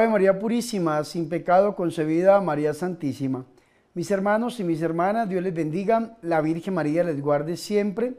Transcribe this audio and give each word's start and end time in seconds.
Ave 0.00 0.08
María 0.08 0.38
Purísima, 0.38 1.04
sin 1.04 1.28
pecado 1.28 1.76
concebida, 1.76 2.40
María 2.40 2.72
Santísima. 2.72 3.44
Mis 3.92 4.10
hermanos 4.10 4.58
y 4.58 4.64
mis 4.64 4.80
hermanas, 4.80 5.28
Dios 5.28 5.42
les 5.42 5.52
bendiga, 5.52 6.16
la 6.22 6.40
Virgen 6.40 6.72
María 6.72 7.04
les 7.04 7.20
guarde 7.20 7.58
siempre. 7.58 8.14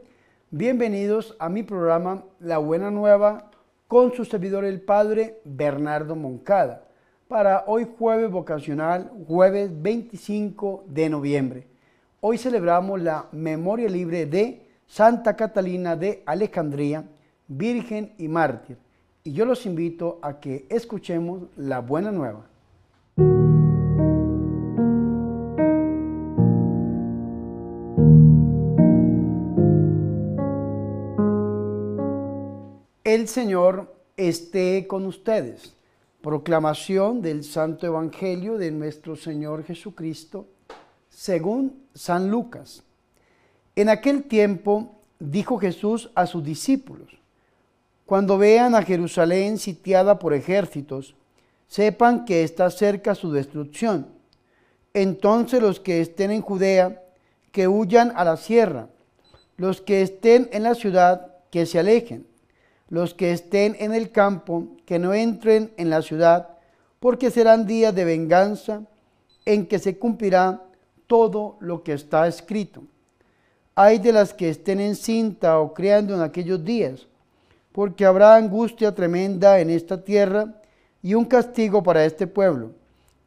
Bienvenidos 0.52 1.34
a 1.40 1.48
mi 1.48 1.64
programa 1.64 2.22
La 2.38 2.58
Buena 2.58 2.92
Nueva 2.92 3.50
con 3.88 4.12
su 4.12 4.24
servidor 4.24 4.64
el 4.64 4.80
Padre 4.80 5.40
Bernardo 5.44 6.14
Moncada 6.14 6.84
para 7.26 7.64
hoy 7.66 7.88
jueves 7.98 8.30
vocacional, 8.30 9.10
jueves 9.26 9.68
25 9.82 10.84
de 10.86 11.10
noviembre. 11.10 11.66
Hoy 12.20 12.38
celebramos 12.38 13.02
la 13.02 13.26
memoria 13.32 13.88
libre 13.88 14.26
de 14.26 14.68
Santa 14.86 15.34
Catalina 15.34 15.96
de 15.96 16.22
Alejandría, 16.26 17.02
Virgen 17.48 18.12
y 18.18 18.28
Mártir 18.28 18.78
y 19.24 19.32
yo 19.32 19.44
los 19.44 19.66
invito 19.66 20.18
a 20.22 20.40
que 20.40 20.66
escuchemos 20.68 21.42
la 21.56 21.80
buena 21.80 22.10
nueva. 22.10 22.46
El 33.04 33.28
Señor 33.28 33.94
esté 34.16 34.86
con 34.86 35.06
ustedes. 35.06 35.74
Proclamación 36.22 37.20
del 37.20 37.44
Santo 37.44 37.86
Evangelio 37.86 38.58
de 38.58 38.70
nuestro 38.70 39.16
Señor 39.16 39.64
Jesucristo, 39.64 40.46
según 41.10 41.84
San 41.94 42.30
Lucas. 42.30 42.84
En 43.74 43.88
aquel 43.88 44.24
tiempo 44.24 45.00
dijo 45.18 45.58
Jesús 45.58 46.10
a 46.14 46.26
sus 46.26 46.44
discípulos, 46.44 47.21
cuando 48.06 48.38
vean 48.38 48.74
a 48.74 48.82
Jerusalén 48.82 49.58
sitiada 49.58 50.18
por 50.18 50.34
ejércitos, 50.34 51.14
sepan 51.68 52.24
que 52.24 52.42
está 52.42 52.70
cerca 52.70 53.14
su 53.14 53.32
destrucción. 53.32 54.08
Entonces 54.94 55.62
los 55.62 55.80
que 55.80 56.00
estén 56.00 56.30
en 56.30 56.42
Judea, 56.42 57.02
que 57.50 57.68
huyan 57.68 58.12
a 58.16 58.24
la 58.24 58.36
sierra. 58.36 58.88
Los 59.56 59.80
que 59.80 60.02
estén 60.02 60.48
en 60.52 60.64
la 60.64 60.74
ciudad, 60.74 61.36
que 61.50 61.66
se 61.66 61.78
alejen. 61.78 62.26
Los 62.88 63.14
que 63.14 63.32
estén 63.32 63.76
en 63.78 63.94
el 63.94 64.10
campo, 64.10 64.68
que 64.84 64.98
no 64.98 65.14
entren 65.14 65.72
en 65.76 65.88
la 65.88 66.02
ciudad, 66.02 66.48
porque 67.00 67.30
serán 67.30 67.66
días 67.66 67.94
de 67.94 68.04
venganza 68.04 68.82
en 69.44 69.66
que 69.66 69.78
se 69.78 69.98
cumplirá 69.98 70.62
todo 71.06 71.56
lo 71.60 71.82
que 71.82 71.94
está 71.94 72.26
escrito. 72.26 72.82
Hay 73.74 73.98
de 73.98 74.12
las 74.12 74.34
que 74.34 74.50
estén 74.50 74.80
en 74.80 74.96
cinta 74.96 75.58
o 75.58 75.72
criando 75.72 76.14
en 76.14 76.20
aquellos 76.20 76.62
días 76.62 77.06
porque 77.72 78.04
habrá 78.04 78.36
angustia 78.36 78.94
tremenda 78.94 79.58
en 79.60 79.70
esta 79.70 80.04
tierra 80.04 80.54
y 81.02 81.14
un 81.14 81.24
castigo 81.24 81.82
para 81.82 82.04
este 82.04 82.26
pueblo. 82.26 82.72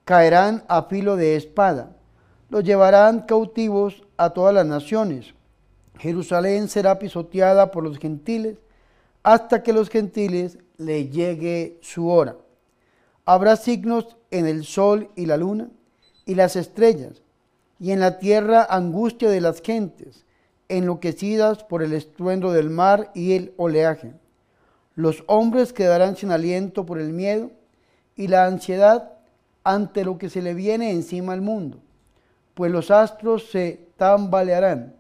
Caerán 0.06 0.64
a 0.68 0.84
filo 0.84 1.16
de 1.16 1.36
espada, 1.36 1.96
los 2.50 2.64
llevarán 2.64 3.22
cautivos 3.22 4.04
a 4.18 4.30
todas 4.30 4.54
las 4.54 4.66
naciones. 4.66 5.34
Jerusalén 5.98 6.68
será 6.68 7.00
pisoteada 7.00 7.72
por 7.72 7.84
los 7.84 7.98
gentiles 7.98 8.58
hasta 9.24 9.64
que 9.64 9.74
los 9.74 9.90
gentiles 9.90 10.60
le 10.78 11.08
llegue 11.10 11.80
su 11.82 12.10
hora. 12.10 12.38
Habrá 13.26 13.56
signos 13.56 14.16
en 14.30 14.46
el 14.46 14.64
sol 14.64 15.10
y 15.16 15.26
la 15.26 15.38
luna 15.38 15.70
y 16.26 16.36
las 16.36 16.56
estrellas, 16.56 17.24
y 17.80 17.92
en 17.92 18.00
la 18.00 18.20
tierra 18.20 18.68
angustia 18.70 19.30
de 19.30 19.42
las 19.42 19.62
gentes, 19.62 20.26
enloquecidas 20.70 21.64
por 21.64 21.82
el 21.82 21.94
estruendo 21.94 22.52
del 22.52 22.70
mar 22.70 23.12
y 23.16 23.34
el 23.34 23.54
oleaje 23.58 24.14
los 24.96 25.24
hombres 25.28 25.74
quedarán 25.74 26.16
sin 26.16 26.32
aliento 26.32 26.86
por 26.86 27.00
el 27.00 27.12
miedo 27.12 27.52
y 28.16 28.28
la 28.28 28.46
ansiedad 28.46 29.12
ante 29.64 30.06
lo 30.06 30.18
que 30.18 30.30
se 30.30 30.42
le 30.42 30.54
viene 30.54 30.92
encima 30.92 31.34
al 31.34 31.42
mundo, 31.42 31.80
pues 32.54 32.72
los 32.72 32.92
astros 32.92 33.50
se 33.50 33.88
tambalearán. 33.98 34.96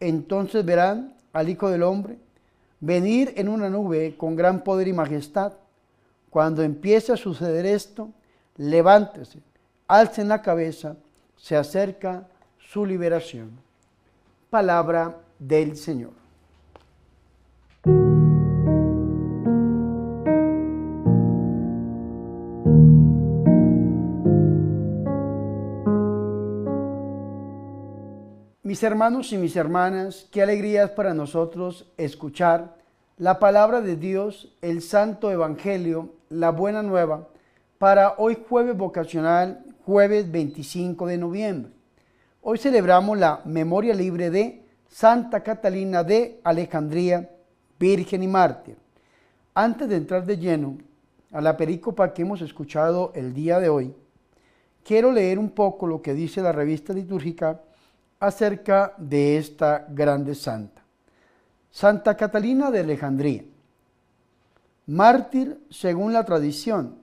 Entonces 0.00 0.64
verán 0.64 1.14
al 1.32 1.48
Hijo 1.48 1.70
del 1.70 1.82
Hombre 1.82 2.18
venir 2.80 3.34
en 3.36 3.48
una 3.48 3.68
nube 3.68 4.16
con 4.16 4.34
gran 4.34 4.64
poder 4.64 4.88
y 4.88 4.92
majestad. 4.92 5.52
Cuando 6.30 6.62
empiece 6.62 7.12
a 7.12 7.16
suceder 7.16 7.66
esto, 7.66 8.10
levántese, 8.56 9.40
alcen 9.86 10.28
la 10.28 10.42
cabeza, 10.42 10.96
se 11.36 11.56
acerca 11.56 12.26
su 12.58 12.86
liberación. 12.86 13.50
Palabra 14.48 15.16
del 15.38 15.76
Señor. 15.76 16.12
Mis 28.70 28.84
hermanos 28.84 29.32
y 29.32 29.36
mis 29.36 29.56
hermanas, 29.56 30.28
qué 30.30 30.42
alegría 30.42 30.84
es 30.84 30.90
para 30.90 31.12
nosotros 31.12 31.90
escuchar 31.96 32.76
la 33.18 33.40
palabra 33.40 33.80
de 33.80 33.96
Dios, 33.96 34.54
el 34.62 34.80
Santo 34.80 35.32
Evangelio, 35.32 36.10
la 36.28 36.52
Buena 36.52 36.80
Nueva, 36.80 37.26
para 37.78 38.14
hoy 38.16 38.38
jueves 38.48 38.76
vocacional, 38.76 39.64
jueves 39.84 40.30
25 40.30 41.08
de 41.08 41.18
noviembre. 41.18 41.72
Hoy 42.42 42.58
celebramos 42.58 43.18
la 43.18 43.40
memoria 43.44 43.92
libre 43.92 44.30
de 44.30 44.62
Santa 44.88 45.42
Catalina 45.42 46.04
de 46.04 46.40
Alejandría, 46.44 47.28
Virgen 47.76 48.22
y 48.22 48.28
Mártir. 48.28 48.76
Antes 49.52 49.88
de 49.88 49.96
entrar 49.96 50.24
de 50.24 50.38
lleno 50.38 50.78
a 51.32 51.40
la 51.40 51.56
perícopa 51.56 52.14
que 52.14 52.22
hemos 52.22 52.40
escuchado 52.40 53.10
el 53.16 53.34
día 53.34 53.58
de 53.58 53.68
hoy, 53.68 53.96
quiero 54.84 55.10
leer 55.10 55.40
un 55.40 55.50
poco 55.50 55.88
lo 55.88 56.00
que 56.00 56.14
dice 56.14 56.40
la 56.40 56.52
revista 56.52 56.92
litúrgica 56.92 57.62
acerca 58.20 58.94
de 58.98 59.38
esta 59.38 59.86
grande 59.88 60.34
santa. 60.34 60.82
Santa 61.70 62.16
Catalina 62.16 62.70
de 62.70 62.80
Alejandría, 62.80 63.44
mártir 64.86 65.58
según 65.70 66.12
la 66.12 66.24
tradición, 66.24 66.96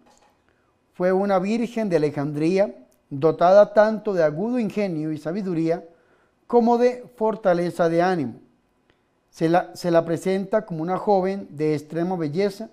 fue 0.93 1.11
una 1.11 1.39
virgen 1.39 1.89
de 1.89 1.97
Alejandría 1.97 2.75
dotada 3.09 3.73
tanto 3.73 4.13
de 4.13 4.23
agudo 4.23 4.59
ingenio 4.59 5.11
y 5.11 5.17
sabiduría 5.17 5.83
como 6.45 6.77
de 6.77 7.05
fortaleza 7.15 7.89
de 7.89 8.01
ánimo. 8.01 8.39
Se 9.29 9.49
la, 9.49 9.75
se 9.75 9.91
la 9.91 10.05
presenta 10.05 10.65
como 10.65 10.81
una 10.81 10.97
joven 10.97 11.47
de 11.51 11.73
extrema 11.73 12.15
belleza 12.15 12.69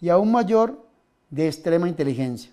y 0.00 0.08
aún 0.08 0.32
mayor 0.32 0.86
de 1.30 1.46
extrema 1.46 1.88
inteligencia. 1.88 2.52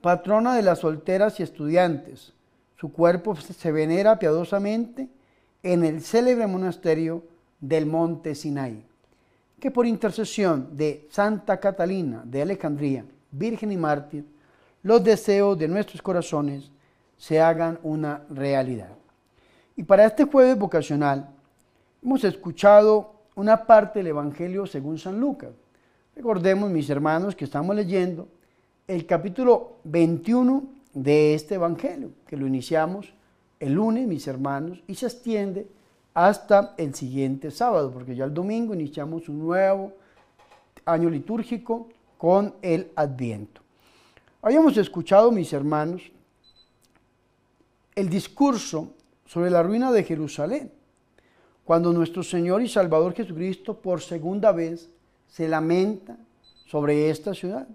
Patrona 0.00 0.54
de 0.54 0.62
las 0.62 0.80
solteras 0.80 1.40
y 1.40 1.42
estudiantes, 1.42 2.32
su 2.82 2.92
cuerpo 2.92 3.36
se 3.36 3.70
venera 3.70 4.18
piadosamente 4.18 5.08
en 5.62 5.84
el 5.84 6.00
célebre 6.00 6.48
monasterio 6.48 7.22
del 7.60 7.86
monte 7.86 8.34
Sinai, 8.34 8.84
que 9.60 9.70
por 9.70 9.86
intercesión 9.86 10.76
de 10.76 11.06
Santa 11.08 11.60
Catalina 11.60 12.22
de 12.24 12.42
Alejandría, 12.42 13.04
Virgen 13.30 13.70
y 13.70 13.76
Mártir, 13.76 14.24
los 14.82 15.04
deseos 15.04 15.56
de 15.56 15.68
nuestros 15.68 16.02
corazones 16.02 16.72
se 17.16 17.40
hagan 17.40 17.78
una 17.84 18.24
realidad. 18.28 18.96
Y 19.76 19.84
para 19.84 20.04
este 20.04 20.24
jueves 20.24 20.58
vocacional 20.58 21.28
hemos 22.02 22.24
escuchado 22.24 23.14
una 23.36 23.64
parte 23.64 24.00
del 24.00 24.08
Evangelio 24.08 24.66
según 24.66 24.98
San 24.98 25.20
Lucas. 25.20 25.50
Recordemos, 26.16 26.68
mis 26.68 26.90
hermanos, 26.90 27.36
que 27.36 27.44
estamos 27.44 27.76
leyendo 27.76 28.26
el 28.88 29.06
capítulo 29.06 29.76
21 29.84 30.81
de 30.94 31.34
este 31.34 31.54
Evangelio, 31.54 32.10
que 32.26 32.36
lo 32.36 32.46
iniciamos 32.46 33.12
el 33.60 33.74
lunes, 33.74 34.06
mis 34.06 34.26
hermanos, 34.26 34.82
y 34.86 34.94
se 34.94 35.06
extiende 35.06 35.68
hasta 36.14 36.74
el 36.76 36.94
siguiente 36.94 37.50
sábado, 37.50 37.90
porque 37.90 38.14
ya 38.14 38.24
el 38.24 38.34
domingo 38.34 38.74
iniciamos 38.74 39.28
un 39.28 39.38
nuevo 39.38 39.92
año 40.84 41.08
litúrgico 41.08 41.88
con 42.18 42.54
el 42.60 42.90
Adviento. 42.96 43.62
Habíamos 44.42 44.76
escuchado, 44.76 45.30
mis 45.30 45.52
hermanos, 45.52 46.02
el 47.94 48.08
discurso 48.08 48.94
sobre 49.24 49.50
la 49.50 49.62
ruina 49.62 49.92
de 49.92 50.04
Jerusalén, 50.04 50.72
cuando 51.64 51.92
nuestro 51.92 52.22
Señor 52.22 52.62
y 52.62 52.68
Salvador 52.68 53.14
Jesucristo 53.14 53.78
por 53.78 54.00
segunda 54.00 54.50
vez 54.52 54.90
se 55.28 55.48
lamenta 55.48 56.16
sobre 56.66 57.08
esta 57.08 57.32
ciudad. 57.32 57.68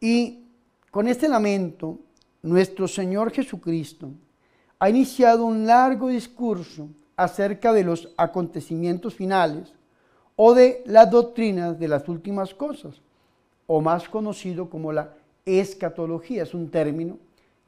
Y 0.00 0.44
con 0.90 1.08
este 1.08 1.28
lamento 1.28 2.00
nuestro 2.44 2.86
Señor 2.86 3.32
Jesucristo 3.32 4.10
ha 4.78 4.90
iniciado 4.90 5.46
un 5.46 5.66
largo 5.66 6.08
discurso 6.08 6.88
acerca 7.16 7.72
de 7.72 7.84
los 7.84 8.12
acontecimientos 8.18 9.14
finales 9.14 9.72
o 10.36 10.52
de 10.52 10.82
las 10.84 11.10
doctrinas 11.10 11.78
de 11.78 11.88
las 11.88 12.06
últimas 12.06 12.52
cosas, 12.52 13.00
o 13.66 13.80
más 13.80 14.08
conocido 14.10 14.68
como 14.68 14.92
la 14.92 15.14
escatología. 15.46 16.42
Es 16.42 16.52
un 16.52 16.68
término 16.68 17.16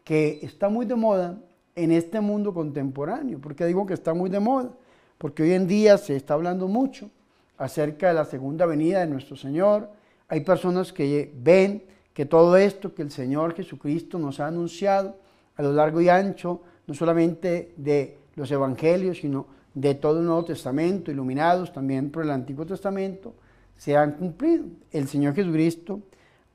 que 0.04 0.40
está 0.42 0.68
muy 0.68 0.84
de 0.84 0.94
moda 0.94 1.38
en 1.74 1.90
este 1.90 2.20
mundo 2.20 2.52
contemporáneo. 2.52 3.38
¿Por 3.38 3.54
qué 3.54 3.64
digo 3.64 3.86
que 3.86 3.94
está 3.94 4.12
muy 4.12 4.28
de 4.28 4.40
moda? 4.40 4.70
Porque 5.16 5.42
hoy 5.42 5.52
en 5.52 5.66
día 5.66 5.96
se 5.96 6.16
está 6.16 6.34
hablando 6.34 6.68
mucho 6.68 7.08
acerca 7.56 8.08
de 8.08 8.14
la 8.14 8.26
segunda 8.26 8.66
venida 8.66 9.00
de 9.00 9.06
nuestro 9.06 9.36
Señor. 9.36 9.88
Hay 10.28 10.40
personas 10.40 10.92
que 10.92 11.32
ven 11.34 11.82
que 12.16 12.24
todo 12.24 12.56
esto 12.56 12.94
que 12.94 13.02
el 13.02 13.10
Señor 13.10 13.54
Jesucristo 13.54 14.18
nos 14.18 14.40
ha 14.40 14.46
anunciado 14.46 15.16
a 15.54 15.62
lo 15.62 15.74
largo 15.74 16.00
y 16.00 16.08
ancho, 16.08 16.62
no 16.86 16.94
solamente 16.94 17.74
de 17.76 18.16
los 18.36 18.50
evangelios, 18.50 19.18
sino 19.18 19.46
de 19.74 19.94
todo 19.96 20.20
el 20.20 20.24
Nuevo 20.24 20.46
Testamento, 20.46 21.10
iluminados 21.10 21.74
también 21.74 22.10
por 22.10 22.24
el 22.24 22.30
Antiguo 22.30 22.64
Testamento, 22.64 23.34
se 23.76 23.98
han 23.98 24.12
cumplido. 24.12 24.64
El 24.92 25.08
Señor 25.08 25.34
Jesucristo 25.34 26.00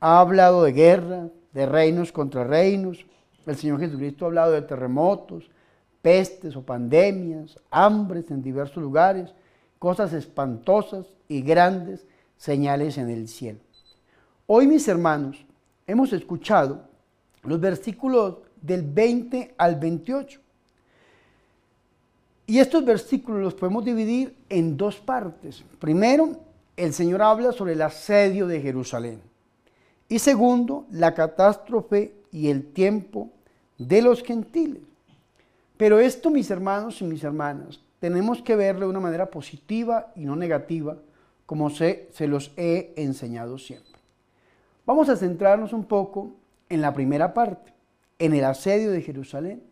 ha 0.00 0.18
hablado 0.18 0.64
de 0.64 0.72
guerra, 0.72 1.28
de 1.52 1.66
reinos 1.66 2.10
contra 2.10 2.42
reinos. 2.42 3.06
El 3.46 3.54
Señor 3.54 3.78
Jesucristo 3.78 4.24
ha 4.24 4.28
hablado 4.28 4.50
de 4.50 4.62
terremotos, 4.62 5.48
pestes 6.02 6.56
o 6.56 6.62
pandemias, 6.62 7.56
hambres 7.70 8.32
en 8.32 8.42
diversos 8.42 8.82
lugares, 8.82 9.32
cosas 9.78 10.12
espantosas 10.12 11.06
y 11.28 11.40
grandes 11.40 12.04
señales 12.36 12.98
en 12.98 13.10
el 13.10 13.28
cielo. 13.28 13.60
Hoy, 14.46 14.66
mis 14.66 14.88
hermanos, 14.88 15.46
hemos 15.86 16.12
escuchado 16.12 16.82
los 17.42 17.60
versículos 17.60 18.38
del 18.60 18.82
20 18.82 19.54
al 19.58 19.76
28. 19.76 20.40
Y 22.46 22.58
estos 22.58 22.84
versículos 22.84 23.40
los 23.40 23.54
podemos 23.54 23.84
dividir 23.84 24.36
en 24.48 24.76
dos 24.76 24.96
partes. 24.96 25.64
Primero, 25.78 26.38
el 26.76 26.92
Señor 26.92 27.22
habla 27.22 27.52
sobre 27.52 27.72
el 27.72 27.82
asedio 27.82 28.46
de 28.46 28.60
Jerusalén. 28.60 29.20
Y 30.08 30.18
segundo, 30.18 30.86
la 30.90 31.14
catástrofe 31.14 32.12
y 32.30 32.48
el 32.48 32.72
tiempo 32.72 33.30
de 33.78 34.02
los 34.02 34.22
gentiles. 34.22 34.82
Pero 35.76 35.98
esto, 36.00 36.30
mis 36.30 36.50
hermanos 36.50 37.00
y 37.00 37.04
mis 37.04 37.24
hermanas, 37.24 37.80
tenemos 37.98 38.42
que 38.42 38.56
verlo 38.56 38.86
de 38.86 38.90
una 38.90 39.00
manera 39.00 39.30
positiva 39.30 40.12
y 40.14 40.24
no 40.24 40.36
negativa, 40.36 40.96
como 41.46 41.70
se, 41.70 42.08
se 42.12 42.26
los 42.26 42.52
he 42.56 42.92
enseñado 42.96 43.58
siempre. 43.58 43.91
Vamos 44.92 45.08
a 45.08 45.16
centrarnos 45.16 45.72
un 45.72 45.84
poco 45.84 46.32
en 46.68 46.82
la 46.82 46.92
primera 46.92 47.32
parte, 47.32 47.72
en 48.18 48.34
el 48.34 48.44
asedio 48.44 48.90
de 48.90 49.00
Jerusalén, 49.00 49.62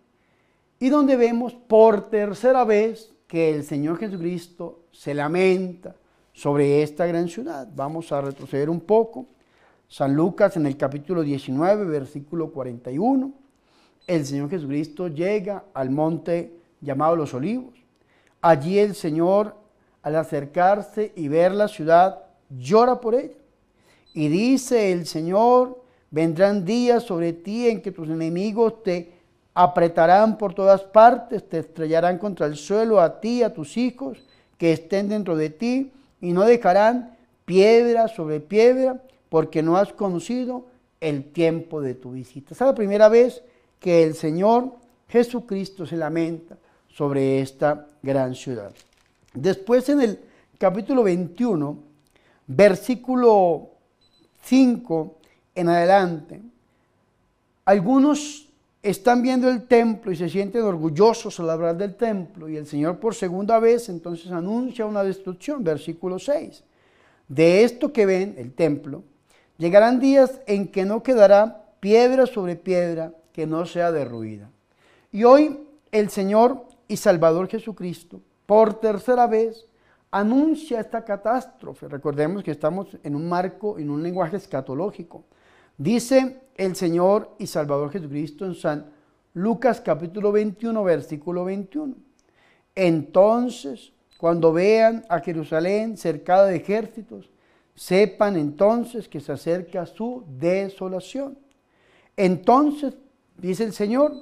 y 0.79 0.89
donde 0.89 1.15
vemos 1.15 1.53
por 1.53 2.09
tercera 2.09 2.65
vez 2.65 3.13
que 3.27 3.55
el 3.55 3.65
Señor 3.65 3.99
Jesucristo 3.99 4.87
se 4.93 5.13
lamenta 5.13 5.95
sobre 6.33 6.83
esta 6.83 7.05
gran 7.05 7.29
ciudad. 7.29 7.69
Vamos 7.77 8.11
a 8.13 8.23
retroceder 8.23 8.71
un 8.71 8.81
poco. 8.81 9.27
San 9.89 10.17
Lucas 10.17 10.57
en 10.57 10.65
el 10.65 10.79
capítulo 10.79 11.21
19, 11.21 11.85
versículo 11.85 12.51
41. 12.51 13.31
El 14.07 14.25
Señor 14.25 14.49
Jesucristo 14.49 15.09
llega 15.09 15.65
al 15.75 15.91
monte 15.91 16.57
llamado 16.81 17.15
Los 17.15 17.35
Olivos. 17.35 17.75
Allí 18.41 18.79
el 18.79 18.95
Señor, 18.95 19.55
al 20.01 20.17
acercarse 20.17 21.13
y 21.15 21.29
ver 21.29 21.53
la 21.53 21.69
ciudad, 21.69 22.23
llora 22.49 23.03
por 23.03 23.15
ella. 23.15 23.40
Y 24.15 24.29
dice 24.29 24.93
el 24.93 25.07
Señor, 25.07 25.83
vendrán 26.11 26.65
días 26.65 27.05
sobre 27.05 27.33
ti 27.33 27.69
en 27.69 27.81
que 27.81 27.93
tus 27.93 28.09
enemigos 28.09 28.83
te 28.83 29.13
apretarán 29.55 30.39
por 30.39 30.55
todas 30.55 30.83
partes, 30.83 31.49
te 31.49 31.59
estrellarán 31.59 32.19
contra 32.19 32.47
el 32.47 32.57
suelo 32.57 33.01
a 33.01 33.21
ti, 33.21 33.43
a 33.43 33.53
tus 33.53 33.77
hijos 33.77 34.19
que 34.59 34.73
estén 34.73 35.09
dentro 35.09 35.37
de 35.37 35.51
ti, 35.51 35.93
y 36.21 36.33
no 36.33 36.43
dejarán 36.43 37.17
piedra 37.45 38.09
sobre 38.09 38.41
piedra, 38.41 39.03
porque 39.29 39.63
no 39.63 39.77
has 39.77 39.93
conocido 39.93 40.67
el 41.01 41.33
tiempo 41.33 41.81
de 41.81 41.95
tu 41.95 42.13
visita. 42.13 42.53
Es 42.53 42.61
la 42.61 42.75
primera 42.75 43.09
vez 43.09 43.43
que 43.79 44.03
el 44.05 44.15
Señor 44.15 44.75
Jesucristo 45.09 45.87
se 45.87 45.97
lamenta 45.97 46.57
sobre 46.89 47.41
esta 47.41 47.87
gran 48.03 48.35
ciudad. 48.35 48.73
Después 49.33 49.89
en 49.89 50.01
el 50.03 50.21
capítulo 50.59 51.03
21, 51.05 51.79
versículo 52.47 53.70
5 54.43 55.17
en 55.55 55.69
adelante, 55.69 56.41
algunos 57.65 58.49
están 58.83 59.23
viendo 59.23 59.49
el 59.49 59.65
templo 59.65 60.11
y 60.11 60.17
se 60.17 60.29
sienten 60.29 60.63
orgullosos 60.63 61.39
al 61.41 61.51
hablar 61.51 61.77
del 61.77 61.95
templo 61.95 62.49
y 62.49 62.57
el 62.57 62.67
Señor 62.67 62.99
por 62.99 63.15
segunda 63.15 63.59
vez 63.59 63.89
entonces 63.89 64.31
anuncia 64.31 64.87
una 64.87 65.05
destrucción, 65.05 65.63
versículo 65.63 66.19
6. 66.19 66.65
De 67.29 67.63
esto 67.63 67.93
que 67.93 68.07
ven, 68.07 68.35
el 68.39 68.53
templo, 68.53 69.05
llegarán 69.59 70.01
días 70.01 70.41
en 70.47 70.69
que 70.69 70.85
no 70.85 71.03
quedará 71.03 71.67
piedra 71.79 72.27
sobre 72.27 72.57
piedra 72.57 73.13
que 73.33 73.47
no 73.47 73.67
sea 73.67 73.93
derruida. 73.93 74.51
Y 75.13 75.25
hoy 75.25 75.61
el 75.93 76.11
Señor 76.11 76.65
y 76.89 76.97
Salvador 76.97 77.49
Jesucristo, 77.49 78.21
por 78.47 78.81
tercera 78.81 79.27
vez, 79.27 79.67
anuncia 80.11 80.81
esta 80.81 81.05
catástrofe. 81.05 81.89
Recordemos 81.89 82.43
que 82.43 82.51
estamos 82.51 82.97
en 83.03 83.15
un 83.15 83.29
marco, 83.29 83.79
en 83.79 83.91
un 83.91 84.03
lenguaje 84.03 84.37
escatológico. 84.37 85.25
Dice 85.79 86.41
el 86.57 86.77
Señor 86.77 87.35
y 87.39 87.47
Salvador 87.47 87.91
Jesucristo 87.91 88.45
en 88.45 88.55
San 88.55 88.87
Lucas 89.35 89.81
capítulo 89.81 90.33
21, 90.33 90.83
versículo 90.83 91.45
21. 91.45 91.95
Entonces, 92.75 93.93
cuando 94.19 94.53
vean 94.53 95.05
a 95.09 95.21
Jerusalén 95.21 95.97
cercada 95.97 96.47
de 96.47 96.57
ejércitos, 96.57 97.31
sepan 97.75 98.37
entonces 98.37 99.09
que 99.09 99.21
se 99.21 99.33
acerca 99.33 99.87
su 99.87 100.25
desolación. 100.39 101.39
Entonces, 102.17 102.95
dice 103.39 103.65
el 103.65 103.73
Señor, 103.73 104.13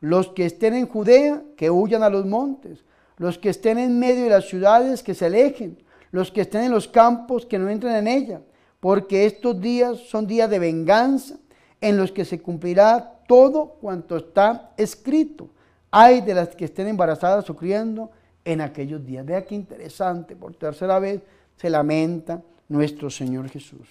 los 0.00 0.28
que 0.28 0.46
estén 0.46 0.74
en 0.74 0.88
Judea, 0.88 1.42
que 1.56 1.70
huyan 1.70 2.02
a 2.02 2.10
los 2.10 2.26
montes, 2.26 2.84
los 3.16 3.38
que 3.38 3.50
estén 3.50 3.78
en 3.78 3.98
medio 3.98 4.24
de 4.24 4.30
las 4.30 4.48
ciudades, 4.48 5.02
que 5.02 5.14
se 5.14 5.26
alejen, 5.26 5.78
los 6.10 6.30
que 6.30 6.42
estén 6.42 6.64
en 6.64 6.72
los 6.72 6.88
campos, 6.88 7.46
que 7.46 7.58
no 7.58 7.68
entren 7.68 7.94
en 7.96 8.08
ella 8.08 8.40
porque 8.84 9.24
estos 9.24 9.58
días 9.62 9.96
son 10.10 10.26
días 10.26 10.50
de 10.50 10.58
venganza 10.58 11.36
en 11.80 11.96
los 11.96 12.12
que 12.12 12.26
se 12.26 12.42
cumplirá 12.42 13.22
todo 13.26 13.78
cuanto 13.80 14.14
está 14.14 14.74
escrito. 14.76 15.48
Hay 15.90 16.20
de 16.20 16.34
las 16.34 16.54
que 16.54 16.66
estén 16.66 16.88
embarazadas 16.88 17.48
o 17.48 17.56
criando 17.56 18.10
en 18.44 18.60
aquellos 18.60 19.02
días. 19.02 19.24
Vea 19.24 19.46
qué 19.46 19.54
interesante, 19.54 20.36
por 20.36 20.54
tercera 20.56 20.98
vez 20.98 21.22
se 21.56 21.70
lamenta 21.70 22.42
nuestro 22.68 23.08
Señor 23.08 23.48
Jesús. 23.48 23.88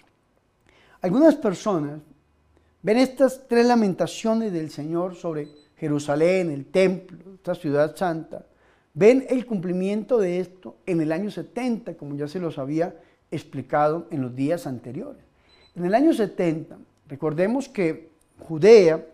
Algunas 1.02 1.34
personas 1.38 2.00
ven 2.84 2.98
estas 2.98 3.48
tres 3.48 3.66
lamentaciones 3.66 4.54
del 4.54 4.70
Señor 4.70 5.16
sobre 5.16 5.48
Jerusalén, 5.76 6.52
el 6.52 6.68
templo, 6.68 7.34
esta 7.34 7.56
ciudad 7.56 7.96
santa, 7.96 8.46
ven 8.94 9.26
el 9.30 9.46
cumplimiento 9.46 10.20
de 10.20 10.40
esto 10.40 10.76
en 10.86 11.02
el 11.02 11.12
año 11.12 11.32
70, 11.32 11.96
como 11.96 12.16
ya 12.16 12.28
se 12.28 12.40
los 12.40 12.58
había 12.58 12.96
explicado 13.32 14.08
en 14.12 14.22
los 14.22 14.36
días 14.36 14.68
anteriores. 14.68 15.24
En 15.76 15.86
el 15.86 15.96
año 15.96 16.14
70, 16.14 16.78
recordemos 17.08 17.68
que 17.68 18.10
Judea 18.40 19.06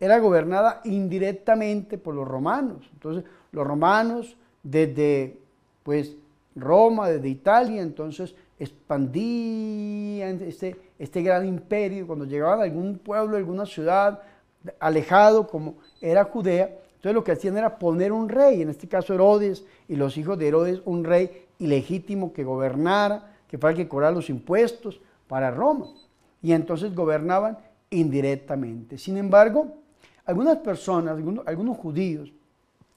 era 0.00 0.18
gobernada 0.18 0.80
indirectamente 0.84 1.98
por 1.98 2.14
los 2.14 2.26
romanos. 2.26 2.88
Entonces, 2.92 3.24
los 3.52 3.66
romanos 3.66 4.36
desde 4.62 5.38
pues 5.82 6.16
Roma, 6.54 7.08
desde 7.08 7.28
Italia, 7.28 7.82
entonces 7.82 8.34
expandían 8.58 10.40
este, 10.42 10.76
este 10.98 11.22
gran 11.22 11.46
imperio. 11.46 12.06
Cuando 12.06 12.24
llegaban 12.24 12.60
a 12.60 12.64
algún 12.64 12.98
pueblo, 12.98 13.36
alguna 13.36 13.66
ciudad 13.66 14.22
alejado 14.80 15.46
como 15.46 15.76
era 16.00 16.24
Judea, 16.24 16.76
entonces 16.98 17.14
lo 17.14 17.22
que 17.22 17.30
hacían 17.30 17.56
era 17.56 17.78
poner 17.78 18.10
un 18.10 18.28
rey, 18.28 18.60
en 18.60 18.70
este 18.70 18.88
caso 18.88 19.14
Herodes 19.14 19.64
y 19.86 19.94
los 19.94 20.18
hijos 20.18 20.36
de 20.36 20.48
Herodes, 20.48 20.82
un 20.84 21.04
rey 21.04 21.46
ilegítimo 21.60 22.32
que 22.32 22.42
gobernara 22.42 23.36
que 23.46 23.56
fue 23.56 23.70
el 23.70 23.76
que 23.76 23.86
cobraba 23.86 24.12
los 24.12 24.28
impuestos 24.30 25.00
para 25.28 25.52
Roma. 25.52 25.86
Y 26.42 26.52
entonces 26.52 26.92
gobernaban 26.94 27.56
indirectamente. 27.88 28.98
Sin 28.98 29.16
embargo, 29.16 29.76
algunas 30.24 30.58
personas, 30.58 31.16
algunos, 31.46 31.76
judíos, 31.76 32.32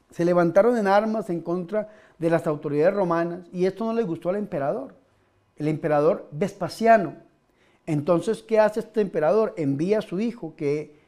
se 0.09 0.25
levantaron 0.25 0.77
en 0.77 0.87
armas 0.87 1.29
en 1.29 1.41
contra 1.41 1.89
de 2.17 2.29
las 2.31 2.47
autoridades 2.47 2.95
romanas 2.95 3.47
y 3.53 3.65
esto 3.65 3.85
no 3.85 3.93
le 3.93 4.01
gustó 4.01 4.29
al 4.29 4.35
emperador, 4.35 4.95
el 5.57 5.67
emperador 5.67 6.27
Vespasiano. 6.31 7.17
Entonces, 7.85 8.41
¿qué 8.41 8.59
hace 8.59 8.79
este 8.79 9.01
emperador? 9.01 9.53
Envía 9.57 9.99
a 9.99 10.01
su 10.01 10.19
hijo 10.19 10.55
que 10.57 10.99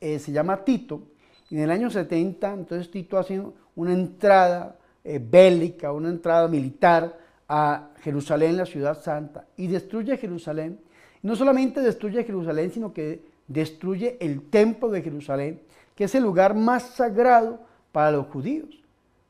eh, 0.00 0.18
se 0.18 0.32
llama 0.32 0.64
Tito 0.64 1.02
y 1.50 1.56
en 1.56 1.62
el 1.62 1.70
año 1.70 1.90
70, 1.90 2.52
entonces 2.52 2.90
Tito 2.90 3.18
hace 3.18 3.42
una 3.74 3.92
entrada 3.92 4.76
eh, 5.04 5.18
bélica, 5.22 5.92
una 5.92 6.10
entrada 6.10 6.46
militar 6.48 7.18
a 7.48 7.90
Jerusalén, 8.02 8.56
la 8.56 8.66
ciudad 8.66 9.00
santa, 9.00 9.46
y 9.56 9.66
destruye 9.66 10.18
Jerusalén. 10.18 10.78
No 11.22 11.34
solamente 11.36 11.80
destruye 11.80 12.24
Jerusalén, 12.24 12.70
sino 12.70 12.92
que 12.92 13.22
destruye 13.46 14.18
el 14.20 14.42
templo 14.42 14.90
de 14.90 15.02
Jerusalén, 15.02 15.60
que 15.94 16.04
es 16.04 16.14
el 16.14 16.22
lugar 16.22 16.54
más 16.54 16.90
sagrado 16.90 17.60
para 17.92 18.12
los 18.12 18.26
judíos, 18.26 18.68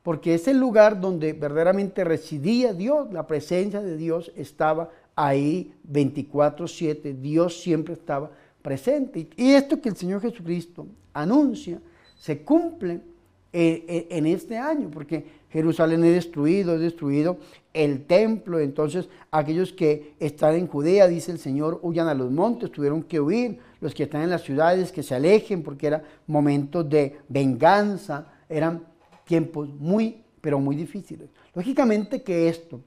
porque 0.03 0.33
es 0.33 0.47
el 0.47 0.59
lugar 0.59 0.99
donde 0.99 1.33
verdaderamente 1.33 2.03
residía 2.03 2.73
Dios, 2.73 3.11
la 3.13 3.25
presencia 3.27 3.81
de 3.81 3.95
Dios 3.95 4.31
estaba 4.35 4.89
ahí 5.15 5.73
24/7, 5.83 7.13
Dios 7.13 7.61
siempre 7.61 7.93
estaba 7.93 8.31
presente. 8.61 9.29
Y 9.37 9.51
esto 9.51 9.79
que 9.81 9.89
el 9.89 9.95
Señor 9.95 10.21
Jesucristo 10.21 10.85
anuncia 11.13 11.79
se 12.19 12.43
cumple 12.43 13.01
en 13.51 14.27
este 14.27 14.57
año, 14.57 14.91
porque 14.91 15.25
Jerusalén 15.49 16.03
es 16.03 16.13
destruido, 16.13 16.75
es 16.75 16.81
destruido 16.81 17.37
el 17.73 18.05
templo, 18.05 18.59
entonces 18.59 19.09
aquellos 19.31 19.73
que 19.73 20.13
están 20.19 20.53
en 20.53 20.67
Judea, 20.67 21.07
dice 21.07 21.31
el 21.31 21.39
Señor, 21.39 21.79
huyan 21.81 22.07
a 22.07 22.13
los 22.13 22.29
montes, 22.29 22.71
tuvieron 22.71 23.01
que 23.01 23.19
huir, 23.19 23.57
los 23.81 23.95
que 23.95 24.03
están 24.03 24.21
en 24.21 24.29
las 24.29 24.43
ciudades 24.43 24.91
que 24.91 25.01
se 25.01 25.15
alejen, 25.15 25.63
porque 25.63 25.87
era 25.87 26.03
momentos 26.27 26.87
de 26.87 27.17
venganza, 27.27 28.27
eran 28.47 28.83
tiempos 29.25 29.69
muy, 29.69 30.21
pero 30.41 30.59
muy 30.59 30.75
difíciles. 30.75 31.29
Lógicamente 31.55 32.21
que 32.21 32.49
esto, 32.49 32.81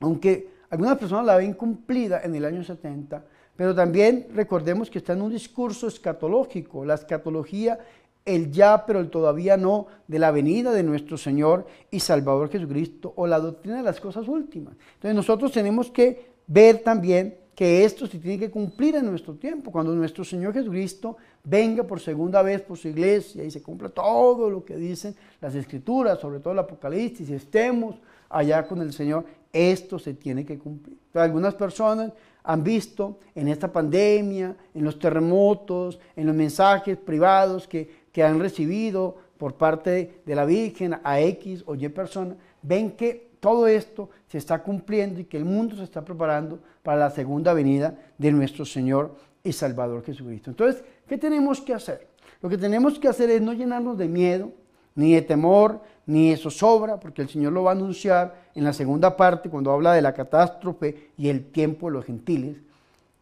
aunque 0.00 0.48
algunas 0.68 0.98
personas 0.98 1.24
la 1.24 1.36
ven 1.36 1.54
cumplida 1.54 2.20
en 2.22 2.34
el 2.34 2.44
año 2.44 2.62
70, 2.62 3.24
pero 3.56 3.74
también 3.74 4.26
recordemos 4.34 4.90
que 4.90 4.98
está 4.98 5.12
en 5.12 5.22
un 5.22 5.30
discurso 5.30 5.86
escatológico. 5.86 6.84
La 6.84 6.94
escatología 6.94 7.78
el 8.24 8.50
ya, 8.50 8.86
pero 8.86 9.00
el 9.00 9.10
todavía 9.10 9.56
no, 9.56 9.86
de 10.08 10.18
la 10.18 10.30
venida 10.30 10.72
de 10.72 10.82
nuestro 10.82 11.18
Señor 11.18 11.66
y 11.90 12.00
Salvador 12.00 12.50
Jesucristo, 12.50 13.12
o 13.16 13.26
la 13.26 13.38
doctrina 13.38 13.76
de 13.76 13.82
las 13.82 14.00
cosas 14.00 14.26
últimas. 14.28 14.74
Entonces 14.94 15.14
nosotros 15.14 15.52
tenemos 15.52 15.90
que 15.90 16.34
ver 16.46 16.78
también 16.78 17.36
que 17.54 17.84
esto 17.84 18.06
se 18.06 18.18
tiene 18.18 18.38
que 18.38 18.50
cumplir 18.50 18.96
en 18.96 19.06
nuestro 19.06 19.34
tiempo, 19.34 19.70
cuando 19.70 19.94
nuestro 19.94 20.24
Señor 20.24 20.52
Jesucristo 20.52 21.16
venga 21.44 21.84
por 21.84 22.00
segunda 22.00 22.42
vez 22.42 22.62
por 22.62 22.76
su 22.76 22.88
iglesia 22.88 23.44
y 23.44 23.50
se 23.50 23.62
cumpla 23.62 23.88
todo 23.90 24.50
lo 24.50 24.64
que 24.64 24.76
dicen 24.76 25.14
las 25.40 25.54
escrituras, 25.54 26.18
sobre 26.18 26.40
todo 26.40 26.52
el 26.52 26.58
Apocalipsis, 26.58 27.28
y 27.28 27.34
estemos 27.34 27.96
allá 28.28 28.66
con 28.66 28.80
el 28.82 28.92
Señor, 28.92 29.24
esto 29.52 29.98
se 29.98 30.14
tiene 30.14 30.44
que 30.44 30.58
cumplir. 30.58 30.98
algunas 31.14 31.54
personas 31.54 32.12
han 32.42 32.64
visto 32.64 33.20
en 33.34 33.48
esta 33.48 33.72
pandemia, 33.72 34.56
en 34.74 34.84
los 34.84 34.98
terremotos, 34.98 35.98
en 36.16 36.26
los 36.26 36.34
mensajes 36.34 36.98
privados 36.98 37.68
que, 37.68 38.03
han 38.22 38.38
recibido 38.38 39.16
por 39.38 39.54
parte 39.54 40.22
de 40.24 40.34
la 40.34 40.44
Virgen 40.44 40.96
a 41.02 41.20
X 41.20 41.64
o 41.66 41.74
Y 41.74 41.88
personas, 41.88 42.36
ven 42.62 42.92
que 42.92 43.34
todo 43.40 43.66
esto 43.66 44.08
se 44.28 44.38
está 44.38 44.62
cumpliendo 44.62 45.20
y 45.20 45.24
que 45.24 45.36
el 45.36 45.44
mundo 45.44 45.76
se 45.76 45.82
está 45.82 46.04
preparando 46.04 46.60
para 46.82 46.98
la 46.98 47.10
segunda 47.10 47.52
venida 47.52 47.94
de 48.16 48.32
nuestro 48.32 48.64
Señor 48.64 49.16
y 49.42 49.52
Salvador 49.52 50.02
Jesucristo. 50.02 50.50
Entonces, 50.50 50.82
¿qué 51.06 51.18
tenemos 51.18 51.60
que 51.60 51.74
hacer? 51.74 52.08
Lo 52.40 52.48
que 52.48 52.56
tenemos 52.56 52.98
que 52.98 53.08
hacer 53.08 53.28
es 53.30 53.42
no 53.42 53.52
llenarnos 53.52 53.98
de 53.98 54.08
miedo, 54.08 54.52
ni 54.94 55.14
de 55.14 55.22
temor, 55.22 55.80
ni 56.06 56.30
de 56.30 56.36
zozobra, 56.36 57.00
porque 57.00 57.22
el 57.22 57.28
Señor 57.28 57.52
lo 57.52 57.64
va 57.64 57.72
a 57.72 57.74
anunciar 57.74 58.34
en 58.54 58.64
la 58.64 58.72
segunda 58.72 59.16
parte 59.16 59.50
cuando 59.50 59.72
habla 59.72 59.92
de 59.92 60.02
la 60.02 60.14
catástrofe 60.14 61.10
y 61.18 61.28
el 61.28 61.46
tiempo 61.46 61.88
de 61.88 61.92
los 61.94 62.04
gentiles. 62.04 62.56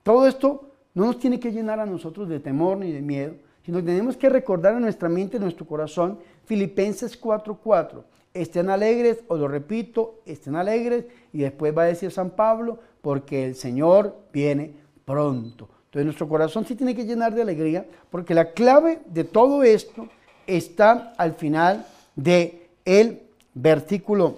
Todo 0.02 0.26
esto 0.26 0.70
no 0.94 1.06
nos 1.06 1.18
tiene 1.18 1.40
que 1.40 1.52
llenar 1.52 1.80
a 1.80 1.87
nosotros 1.87 2.28
de 2.28 2.40
temor 2.40 2.78
ni 2.78 2.92
de 2.92 3.02
miedo, 3.02 3.34
sino 3.64 3.83
tenemos 3.83 4.16
que 4.16 4.28
recordar 4.28 4.75
en 4.75 4.83
nuestra 4.83 5.09
mente, 5.09 5.37
en 5.37 5.42
nuestro 5.42 5.66
corazón, 5.66 6.19
Filipenses 6.45 7.21
4:4. 7.21 8.04
Estén 8.35 8.71
alegres, 8.71 9.19
os 9.28 9.38
lo 9.38 9.47
repito, 9.47 10.21
estén 10.25 10.57
alegres, 10.57 11.04
y 11.33 11.38
después 11.38 11.76
va 11.76 11.83
a 11.83 11.87
decir 11.87 12.11
San 12.11 12.31
Pablo, 12.31 12.78
porque 13.00 13.45
el 13.45 13.54
Señor 13.54 14.16
viene 14.33 14.75
pronto. 15.04 15.69
Entonces 15.87 16.07
nuestro 16.07 16.28
corazón 16.28 16.64
sí 16.64 16.75
tiene 16.75 16.95
que 16.95 17.04
llenar 17.04 17.35
de 17.35 17.42
alegría, 17.42 17.87
porque 18.11 18.35
la 18.35 18.52
clave 18.52 19.00
de 19.07 19.25
todo 19.25 19.62
esto 19.62 20.09
está 20.47 21.12
al 21.19 21.35
final 21.35 21.87
de 22.16 22.69
el 22.85 23.21
versículo 23.54 24.37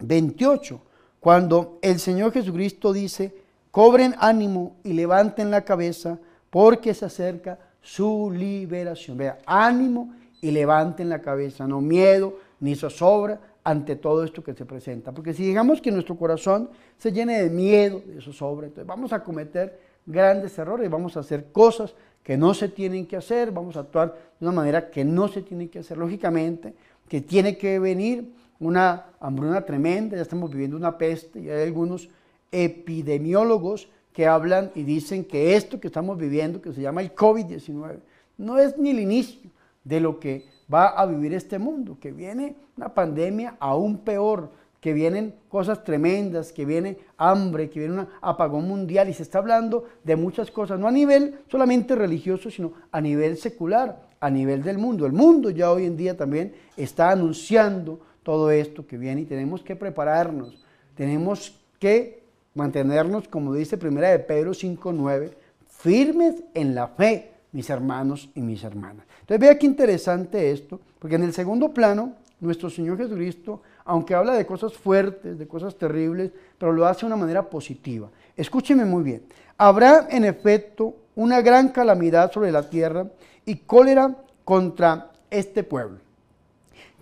28, 0.00 0.80
cuando 1.18 1.78
el 1.82 1.98
Señor 1.98 2.32
Jesucristo 2.32 2.92
dice, 2.92 3.34
cobren 3.70 4.14
ánimo 4.18 4.76
y 4.84 4.92
levanten 4.92 5.50
la 5.50 5.64
cabeza 5.64 6.18
porque 6.50 6.94
se 6.94 7.06
acerca 7.06 7.58
su 7.84 8.32
liberación. 8.34 9.18
Vea, 9.18 9.38
ánimo 9.46 10.14
y 10.40 10.50
levanten 10.50 11.08
la 11.08 11.20
cabeza, 11.20 11.68
no 11.68 11.80
miedo 11.80 12.38
ni 12.60 12.74
zozobra 12.74 13.38
ante 13.62 13.94
todo 13.96 14.24
esto 14.24 14.42
que 14.42 14.54
se 14.54 14.64
presenta. 14.64 15.12
Porque 15.12 15.34
si 15.34 15.44
digamos 15.44 15.80
que 15.80 15.92
nuestro 15.92 16.16
corazón 16.16 16.70
se 16.98 17.12
llene 17.12 17.42
de 17.42 17.50
miedo, 17.50 18.02
de 18.04 18.20
zozobra, 18.20 18.66
entonces 18.66 18.86
vamos 18.86 19.12
a 19.12 19.22
cometer 19.22 19.78
grandes 20.06 20.58
errores, 20.58 20.90
vamos 20.90 21.16
a 21.16 21.20
hacer 21.20 21.52
cosas 21.52 21.94
que 22.22 22.36
no 22.38 22.54
se 22.54 22.68
tienen 22.68 23.06
que 23.06 23.16
hacer, 23.16 23.52
vamos 23.52 23.76
a 23.76 23.80
actuar 23.80 24.14
de 24.40 24.46
una 24.46 24.56
manera 24.56 24.90
que 24.90 25.04
no 25.04 25.28
se 25.28 25.42
tiene 25.42 25.68
que 25.68 25.80
hacer. 25.80 25.98
Lógicamente, 25.98 26.74
que 27.06 27.20
tiene 27.20 27.58
que 27.58 27.78
venir 27.78 28.32
una 28.60 29.06
hambruna 29.20 29.60
tremenda, 29.60 30.16
ya 30.16 30.22
estamos 30.22 30.50
viviendo 30.50 30.76
una 30.76 30.96
peste 30.96 31.40
y 31.40 31.50
hay 31.50 31.64
algunos 31.64 32.08
epidemiólogos 32.50 33.88
que 34.14 34.26
hablan 34.28 34.70
y 34.76 34.84
dicen 34.84 35.24
que 35.24 35.56
esto 35.56 35.80
que 35.80 35.88
estamos 35.88 36.16
viviendo, 36.16 36.62
que 36.62 36.72
se 36.72 36.80
llama 36.80 37.02
el 37.02 37.14
COVID-19, 37.14 37.98
no 38.38 38.58
es 38.58 38.78
ni 38.78 38.90
el 38.90 39.00
inicio 39.00 39.50
de 39.82 40.00
lo 40.00 40.20
que 40.20 40.46
va 40.72 40.86
a 40.86 41.04
vivir 41.04 41.34
este 41.34 41.58
mundo, 41.58 41.98
que 42.00 42.12
viene 42.12 42.54
una 42.76 42.94
pandemia 42.94 43.56
aún 43.58 43.98
peor, 43.98 44.50
que 44.80 44.92
vienen 44.92 45.34
cosas 45.48 45.82
tremendas, 45.82 46.52
que 46.52 46.64
viene 46.64 46.98
hambre, 47.16 47.68
que 47.70 47.80
viene 47.80 48.02
un 48.02 48.08
apagón 48.20 48.68
mundial 48.68 49.08
y 49.08 49.14
se 49.14 49.24
está 49.24 49.38
hablando 49.38 49.84
de 50.04 50.14
muchas 50.14 50.50
cosas, 50.50 50.78
no 50.78 50.86
a 50.86 50.92
nivel 50.92 51.40
solamente 51.50 51.96
religioso, 51.96 52.50
sino 52.50 52.72
a 52.92 53.00
nivel 53.00 53.36
secular, 53.36 54.00
a 54.20 54.30
nivel 54.30 54.62
del 54.62 54.78
mundo. 54.78 55.06
El 55.06 55.12
mundo 55.12 55.50
ya 55.50 55.72
hoy 55.72 55.86
en 55.86 55.96
día 55.96 56.16
también 56.16 56.54
está 56.76 57.10
anunciando 57.10 57.98
todo 58.22 58.52
esto 58.52 58.86
que 58.86 58.96
viene 58.96 59.22
y 59.22 59.26
tenemos 59.26 59.62
que 59.62 59.74
prepararnos, 59.74 60.64
tenemos 60.94 61.60
que 61.80 62.23
mantenernos, 62.54 63.28
como 63.28 63.54
dice 63.54 63.76
Primera 63.76 64.10
de 64.10 64.18
Pedro 64.20 64.52
5.9, 64.52 65.32
firmes 65.66 66.42
en 66.54 66.74
la 66.74 66.88
fe, 66.88 67.32
mis 67.52 67.68
hermanos 67.70 68.30
y 68.34 68.40
mis 68.40 68.64
hermanas. 68.64 69.06
Entonces 69.20 69.40
vea 69.40 69.58
qué 69.58 69.66
interesante 69.66 70.50
esto, 70.50 70.80
porque 70.98 71.16
en 71.16 71.24
el 71.24 71.32
segundo 71.32 71.72
plano, 71.72 72.14
nuestro 72.40 72.70
Señor 72.70 72.98
Jesucristo 72.98 73.62
aunque 73.84 74.14
habla 74.14 74.32
de 74.32 74.46
cosas 74.46 74.72
fuertes, 74.72 75.38
de 75.38 75.46
cosas 75.46 75.76
terribles, 75.76 76.30
pero 76.58 76.72
lo 76.72 76.86
hace 76.86 77.00
de 77.00 77.06
una 77.06 77.16
manera 77.16 77.48
positiva. 77.48 78.08
Escúcheme 78.36 78.84
muy 78.84 79.02
bien. 79.02 79.22
Habrá 79.58 80.08
en 80.10 80.24
efecto 80.24 80.94
una 81.14 81.40
gran 81.42 81.68
calamidad 81.68 82.32
sobre 82.32 82.50
la 82.50 82.68
tierra 82.68 83.06
y 83.44 83.56
cólera 83.56 84.16
contra 84.44 85.12
este 85.30 85.62
pueblo. 85.62 85.98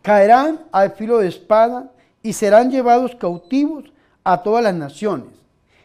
Caerán 0.02 0.62
al 0.72 0.92
filo 0.92 1.18
de 1.18 1.28
espada 1.28 1.92
y 2.22 2.32
serán 2.32 2.70
llevados 2.70 3.14
cautivos 3.14 3.84
a 4.24 4.42
todas 4.42 4.64
las 4.64 4.74
naciones. 4.74 5.28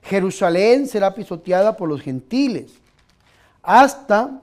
Jerusalén 0.04 0.88
será 0.88 1.14
pisoteada 1.14 1.76
por 1.76 1.90
los 1.90 2.02
gentiles 2.02 2.74
hasta 3.62 4.42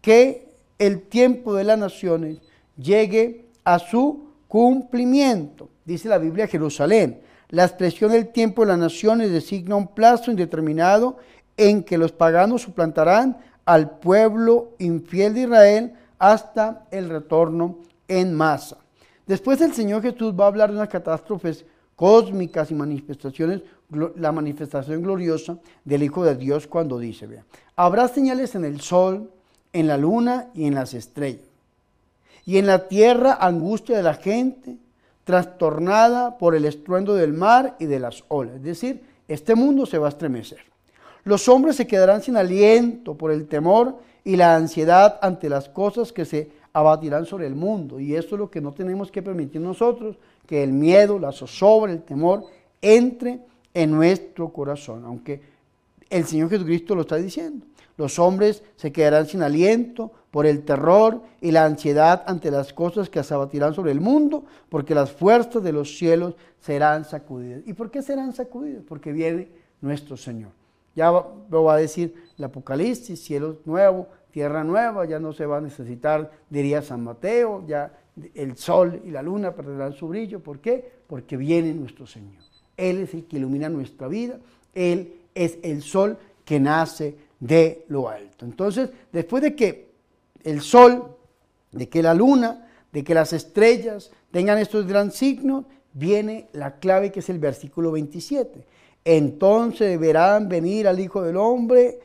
que 0.00 0.52
el 0.78 1.02
tiempo 1.02 1.54
de 1.54 1.64
las 1.64 1.78
naciones 1.78 2.38
llegue 2.76 3.46
a 3.64 3.78
su 3.78 4.26
cumplimiento. 4.48 5.68
Dice 5.84 6.08
la 6.08 6.18
Biblia 6.18 6.46
Jerusalén. 6.46 7.20
La 7.48 7.64
expresión 7.64 8.10
del 8.10 8.28
tiempo 8.28 8.62
de 8.62 8.68
las 8.68 8.78
naciones 8.78 9.30
designa 9.30 9.76
un 9.76 9.88
plazo 9.88 10.30
indeterminado 10.30 11.18
en 11.56 11.82
que 11.82 11.98
los 11.98 12.12
paganos 12.12 12.62
suplantarán 12.62 13.38
al 13.64 13.98
pueblo 13.98 14.74
infiel 14.78 15.34
de 15.34 15.40
Israel 15.42 15.94
hasta 16.18 16.86
el 16.90 17.08
retorno 17.08 17.78
en 18.08 18.34
masa. 18.34 18.78
Después 19.26 19.60
el 19.60 19.72
Señor 19.72 20.02
Jesús 20.02 20.34
va 20.38 20.44
a 20.44 20.48
hablar 20.48 20.70
de 20.70 20.76
unas 20.76 20.88
catástrofes 20.88 21.64
cósmicas 21.96 22.70
y 22.70 22.74
manifestaciones, 22.74 23.62
la 23.90 24.32
manifestación 24.32 25.02
gloriosa 25.02 25.58
del 25.84 26.02
Hijo 26.02 26.24
de 26.24 26.36
Dios 26.36 26.66
cuando 26.66 26.98
dice, 26.98 27.26
vea, 27.26 27.44
habrá 27.76 28.08
señales 28.08 28.54
en 28.54 28.64
el 28.64 28.80
sol, 28.80 29.30
en 29.72 29.86
la 29.86 29.96
luna 29.96 30.48
y 30.54 30.66
en 30.66 30.74
las 30.74 30.94
estrellas 30.94 31.46
y 32.46 32.58
en 32.58 32.66
la 32.66 32.86
tierra 32.86 33.36
angustia 33.40 33.96
de 33.96 34.04
la 34.04 34.14
gente, 34.14 34.76
trastornada 35.24 36.38
por 36.38 36.54
el 36.54 36.64
estruendo 36.64 37.14
del 37.14 37.32
mar 37.32 37.74
y 37.80 37.86
de 37.86 37.98
las 37.98 38.22
olas. 38.28 38.56
Es 38.56 38.62
decir, 38.62 39.02
este 39.26 39.56
mundo 39.56 39.84
se 39.84 39.98
va 39.98 40.06
a 40.06 40.10
estremecer. 40.10 40.60
Los 41.24 41.48
hombres 41.48 41.74
se 41.74 41.88
quedarán 41.88 42.22
sin 42.22 42.36
aliento 42.36 43.16
por 43.16 43.32
el 43.32 43.48
temor 43.48 43.96
y 44.22 44.36
la 44.36 44.54
ansiedad 44.54 45.18
ante 45.20 45.48
las 45.48 45.68
cosas 45.68 46.12
que 46.12 46.24
se 46.24 46.52
abatirán 46.72 47.26
sobre 47.26 47.48
el 47.48 47.56
mundo. 47.56 47.98
Y 47.98 48.14
esto 48.14 48.36
es 48.36 48.38
lo 48.38 48.50
que 48.50 48.60
no 48.60 48.70
tenemos 48.72 49.10
que 49.10 49.22
permitir 49.22 49.60
nosotros, 49.60 50.16
que 50.46 50.62
el 50.62 50.72
miedo, 50.72 51.18
la 51.18 51.32
zozobra, 51.32 51.90
el 51.90 52.02
temor 52.02 52.44
entre 52.80 53.40
en 53.76 53.90
nuestro 53.90 54.48
corazón, 54.48 55.04
aunque 55.04 55.42
el 56.08 56.24
Señor 56.24 56.48
Jesucristo 56.48 56.94
lo 56.94 57.02
está 57.02 57.16
diciendo. 57.16 57.66
Los 57.98 58.18
hombres 58.18 58.62
se 58.76 58.90
quedarán 58.90 59.26
sin 59.26 59.42
aliento 59.42 60.12
por 60.30 60.46
el 60.46 60.64
terror 60.64 61.20
y 61.42 61.50
la 61.50 61.66
ansiedad 61.66 62.24
ante 62.26 62.50
las 62.50 62.72
cosas 62.72 63.10
que 63.10 63.22
se 63.22 63.34
abatirán 63.34 63.74
sobre 63.74 63.92
el 63.92 64.00
mundo, 64.00 64.44
porque 64.70 64.94
las 64.94 65.12
fuerzas 65.12 65.62
de 65.62 65.72
los 65.72 65.98
cielos 65.98 66.36
serán 66.58 67.04
sacudidas. 67.04 67.62
¿Y 67.66 67.74
por 67.74 67.90
qué 67.90 68.00
serán 68.00 68.32
sacudidas? 68.32 68.82
Porque 68.88 69.12
viene 69.12 69.48
nuestro 69.82 70.16
Señor. 70.16 70.52
Ya 70.94 71.10
lo 71.10 71.64
va 71.64 71.74
a 71.74 71.78
decir 71.78 72.14
el 72.38 72.44
Apocalipsis, 72.44 73.22
cielo 73.22 73.58
nuevo, 73.66 74.08
tierra 74.30 74.64
nueva, 74.64 75.04
ya 75.04 75.18
no 75.18 75.34
se 75.34 75.44
va 75.44 75.58
a 75.58 75.60
necesitar, 75.60 76.30
diría 76.48 76.80
San 76.80 77.04
Mateo, 77.04 77.62
ya 77.66 77.92
el 78.34 78.56
sol 78.56 79.02
y 79.04 79.10
la 79.10 79.20
luna 79.20 79.52
perderán 79.52 79.92
su 79.92 80.08
brillo. 80.08 80.40
¿Por 80.40 80.60
qué? 80.60 80.92
Porque 81.06 81.36
viene 81.36 81.74
nuestro 81.74 82.06
Señor. 82.06 82.46
Él 82.76 82.98
es 82.98 83.14
el 83.14 83.24
que 83.24 83.36
ilumina 83.36 83.68
nuestra 83.68 84.08
vida, 84.08 84.38
Él 84.74 85.14
es 85.34 85.58
el 85.62 85.82
sol 85.82 86.18
que 86.44 86.60
nace 86.60 87.16
de 87.40 87.84
lo 87.88 88.08
alto. 88.08 88.44
Entonces, 88.44 88.90
después 89.12 89.42
de 89.42 89.54
que 89.54 89.88
el 90.44 90.60
sol, 90.60 91.16
de 91.72 91.88
que 91.88 92.02
la 92.02 92.14
luna, 92.14 92.68
de 92.92 93.04
que 93.04 93.14
las 93.14 93.32
estrellas 93.32 94.10
tengan 94.30 94.58
estos 94.58 94.86
gran 94.86 95.10
signos, 95.10 95.64
viene 95.92 96.48
la 96.52 96.78
clave 96.78 97.10
que 97.10 97.20
es 97.20 97.28
el 97.28 97.38
versículo 97.38 97.92
27. 97.92 98.64
Entonces 99.04 99.98
verán 99.98 100.48
venir 100.48 100.88
al 100.88 101.00
Hijo 101.00 101.22
del 101.22 101.36
Hombre 101.36 101.98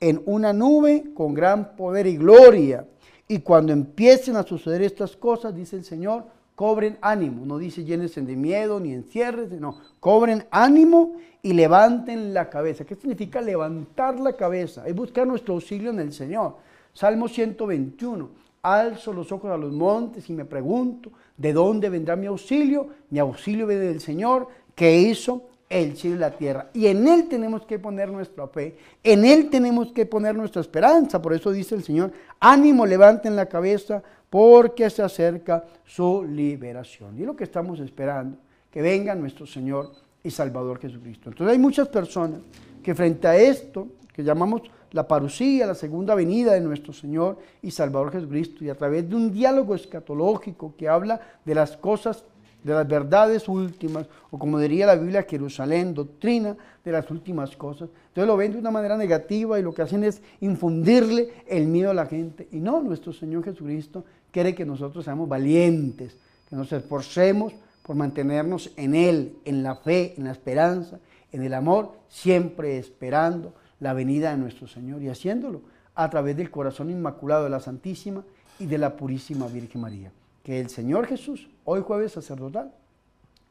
en 0.00 0.22
una 0.26 0.52
nube 0.52 1.12
con 1.14 1.34
gran 1.34 1.76
poder 1.76 2.06
y 2.06 2.16
gloria. 2.16 2.86
Y 3.28 3.38
cuando 3.38 3.72
empiecen 3.72 4.36
a 4.36 4.42
suceder 4.42 4.82
estas 4.82 5.16
cosas, 5.16 5.54
dice 5.54 5.76
el 5.76 5.84
Señor, 5.84 6.24
cobren 6.54 6.98
ánimo. 7.00 7.44
No 7.46 7.58
dice 7.58 7.84
llénense 7.84 8.20
de 8.20 8.36
miedo 8.36 8.80
ni 8.80 8.92
encierres, 8.92 9.50
no. 9.52 9.78
Cobren 10.00 10.46
ánimo 10.50 11.14
y 11.42 11.52
levanten 11.52 12.34
la 12.34 12.48
cabeza. 12.48 12.84
¿Qué 12.84 12.94
significa 12.94 13.40
levantar 13.40 14.18
la 14.20 14.36
cabeza? 14.36 14.86
Es 14.86 14.94
buscar 14.94 15.26
nuestro 15.26 15.54
auxilio 15.54 15.90
en 15.90 16.00
el 16.00 16.12
Señor. 16.12 16.56
Salmo 16.92 17.28
121. 17.28 18.42
Alzo 18.62 19.12
los 19.12 19.32
ojos 19.32 19.50
a 19.50 19.56
los 19.56 19.72
montes 19.72 20.30
y 20.30 20.32
me 20.32 20.44
pregunto, 20.44 21.10
¿de 21.36 21.52
dónde 21.52 21.88
vendrá 21.88 22.14
mi 22.14 22.26
auxilio? 22.26 22.88
Mi 23.10 23.18
auxilio 23.18 23.66
viene 23.66 23.86
del 23.86 24.00
Señor 24.00 24.46
que 24.74 25.00
hizo 25.00 25.48
el 25.72 25.96
cielo 25.96 26.16
y 26.16 26.18
la 26.18 26.30
tierra. 26.30 26.68
Y 26.74 26.86
en 26.86 27.08
Él 27.08 27.28
tenemos 27.28 27.64
que 27.64 27.78
poner 27.78 28.10
nuestra 28.10 28.46
fe, 28.46 28.76
en 29.02 29.24
Él 29.24 29.48
tenemos 29.50 29.92
que 29.92 30.04
poner 30.06 30.36
nuestra 30.36 30.60
esperanza. 30.60 31.20
Por 31.22 31.32
eso 31.32 31.50
dice 31.50 31.74
el 31.74 31.82
Señor, 31.82 32.12
ánimo, 32.38 32.84
levanten 32.84 33.34
la 33.34 33.46
cabeza, 33.46 34.02
porque 34.28 34.88
se 34.90 35.02
acerca 35.02 35.64
su 35.84 36.24
liberación. 36.24 37.18
Y 37.18 37.24
lo 37.24 37.36
que 37.36 37.44
estamos 37.44 37.80
esperando, 37.80 38.38
que 38.70 38.80
venga 38.80 39.14
nuestro 39.14 39.46
Señor 39.46 39.92
y 40.22 40.30
Salvador 40.30 40.78
Jesucristo. 40.78 41.30
Entonces 41.30 41.52
hay 41.52 41.58
muchas 41.58 41.88
personas 41.88 42.40
que 42.82 42.94
frente 42.94 43.28
a 43.28 43.36
esto, 43.36 43.88
que 44.12 44.22
llamamos 44.22 44.62
la 44.92 45.08
parucía, 45.08 45.66
la 45.66 45.74
segunda 45.74 46.14
venida 46.14 46.52
de 46.52 46.60
nuestro 46.60 46.92
Señor 46.92 47.38
y 47.62 47.70
Salvador 47.70 48.12
Jesucristo, 48.12 48.64
y 48.64 48.68
a 48.70 48.74
través 48.74 49.08
de 49.08 49.16
un 49.16 49.32
diálogo 49.32 49.74
escatológico 49.74 50.74
que 50.76 50.88
habla 50.88 51.20
de 51.44 51.54
las 51.54 51.76
cosas, 51.76 52.24
de 52.62 52.72
las 52.72 52.86
verdades 52.86 53.48
últimas, 53.48 54.06
o 54.30 54.38
como 54.38 54.58
diría 54.58 54.86
la 54.86 54.94
Biblia, 54.94 55.26
Jerusalén, 55.28 55.94
doctrina 55.94 56.56
de 56.84 56.92
las 56.92 57.10
últimas 57.10 57.56
cosas. 57.56 57.88
Entonces 58.08 58.26
lo 58.26 58.36
ven 58.36 58.52
de 58.52 58.58
una 58.58 58.70
manera 58.70 58.96
negativa 58.96 59.58
y 59.58 59.62
lo 59.62 59.72
que 59.72 59.82
hacen 59.82 60.04
es 60.04 60.22
infundirle 60.40 61.32
el 61.46 61.66
miedo 61.66 61.90
a 61.90 61.94
la 61.94 62.06
gente. 62.06 62.48
Y 62.52 62.60
no, 62.60 62.80
nuestro 62.80 63.12
Señor 63.12 63.44
Jesucristo 63.44 64.04
quiere 64.30 64.54
que 64.54 64.64
nosotros 64.64 65.04
seamos 65.04 65.28
valientes, 65.28 66.16
que 66.48 66.56
nos 66.56 66.72
esforcemos 66.72 67.52
por 67.82 67.96
mantenernos 67.96 68.70
en 68.76 68.94
Él, 68.94 69.36
en 69.44 69.62
la 69.62 69.74
fe, 69.74 70.14
en 70.16 70.24
la 70.24 70.32
esperanza, 70.32 70.98
en 71.32 71.42
el 71.42 71.54
amor, 71.54 71.92
siempre 72.08 72.78
esperando 72.78 73.54
la 73.80 73.92
venida 73.92 74.30
de 74.30 74.36
nuestro 74.36 74.68
Señor 74.68 75.02
y 75.02 75.08
haciéndolo 75.08 75.62
a 75.94 76.08
través 76.08 76.36
del 76.36 76.50
corazón 76.50 76.90
inmaculado 76.90 77.44
de 77.44 77.50
la 77.50 77.60
Santísima 77.60 78.22
y 78.58 78.66
de 78.66 78.78
la 78.78 78.96
Purísima 78.96 79.46
Virgen 79.48 79.80
María. 79.80 80.12
Que 80.42 80.60
el 80.60 80.68
Señor 80.68 81.06
Jesús, 81.06 81.48
hoy 81.64 81.82
jueves 81.82 82.12
sacerdotal, 82.12 82.72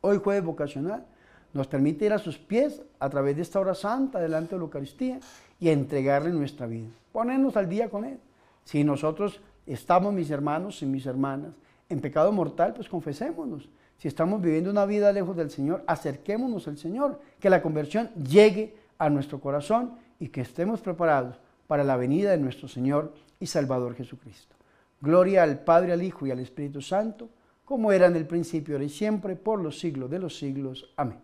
hoy 0.02 0.20
jueves 0.24 0.44
vocacional, 0.44 1.06
nos 1.54 1.68
permite 1.68 2.06
ir 2.06 2.14
a 2.14 2.18
sus 2.18 2.38
pies 2.38 2.82
a 3.00 3.10
través 3.10 3.36
de 3.36 3.42
esta 3.42 3.60
hora 3.60 3.76
santa 3.76 4.20
delante 4.20 4.56
de 4.56 4.60
la 4.60 4.64
Eucaristía 4.64 5.20
y 5.60 5.70
entregarle 5.70 6.32
nuestra 6.32 6.68
vida, 6.68 6.88
ponernos 7.12 7.58
al 7.58 7.70
día 7.70 7.90
con 7.90 8.06
Él. 8.06 8.20
Si 8.64 8.84
nosotros 8.84 9.42
estamos, 9.66 10.14
mis 10.14 10.30
hermanos 10.32 10.82
y 10.82 10.86
mis 10.86 11.06
hermanas, 11.06 11.52
en 11.90 12.00
pecado 12.00 12.32
mortal, 12.32 12.74
pues 12.74 12.88
confesémonos 12.88 13.70
si 14.02 14.08
estamos 14.08 14.42
viviendo 14.42 14.72
una 14.72 14.88
vida 14.88 15.14
lejos 15.14 15.38
del 15.38 15.52
Señor, 15.52 15.84
acerquémonos 15.86 16.68
al 16.68 16.76
Señor, 16.80 17.20
que 17.40 17.52
la 17.52 17.62
conversión 17.62 18.10
llegue 18.16 18.76
a 18.98 19.12
nuestro 19.12 19.40
corazón 19.40 19.92
y 20.20 20.30
que 20.30 20.42
estemos 20.42 20.82
preparados 20.82 21.36
para 21.68 21.84
la 21.84 21.98
venida 21.98 22.32
de 22.32 22.40
nuestro 22.40 22.68
Señor 22.68 23.14
y 23.40 23.46
Salvador 23.46 23.94
Jesucristo. 23.94 24.56
Gloria 25.02 25.42
al 25.42 25.64
Padre, 25.64 25.94
al 25.94 26.04
Hijo 26.04 26.28
y 26.28 26.32
al 26.32 26.40
Espíritu 26.40 26.80
Santo, 26.80 27.30
como 27.66 27.92
era 27.92 28.06
en 28.06 28.16
el 28.16 28.28
principio, 28.28 28.76
ahora 28.76 28.86
y 28.86 28.90
siempre, 28.90 29.36
por 29.36 29.60
los 29.60 29.80
siglos 29.80 30.10
de 30.12 30.20
los 30.20 30.38
siglos. 30.38 30.94
Amén. 30.96 31.18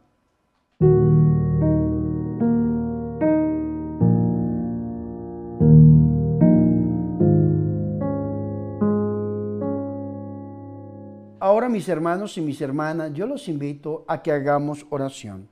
Ahora 11.40 11.70
mis 11.70 11.88
hermanos 11.88 12.36
y 12.38 12.42
mis 12.42 12.60
hermanas, 12.62 13.14
yo 13.14 13.28
los 13.28 13.48
invito 13.48 14.04
a 14.08 14.24
que 14.24 14.32
hagamos 14.32 14.86
oración. 14.90 15.48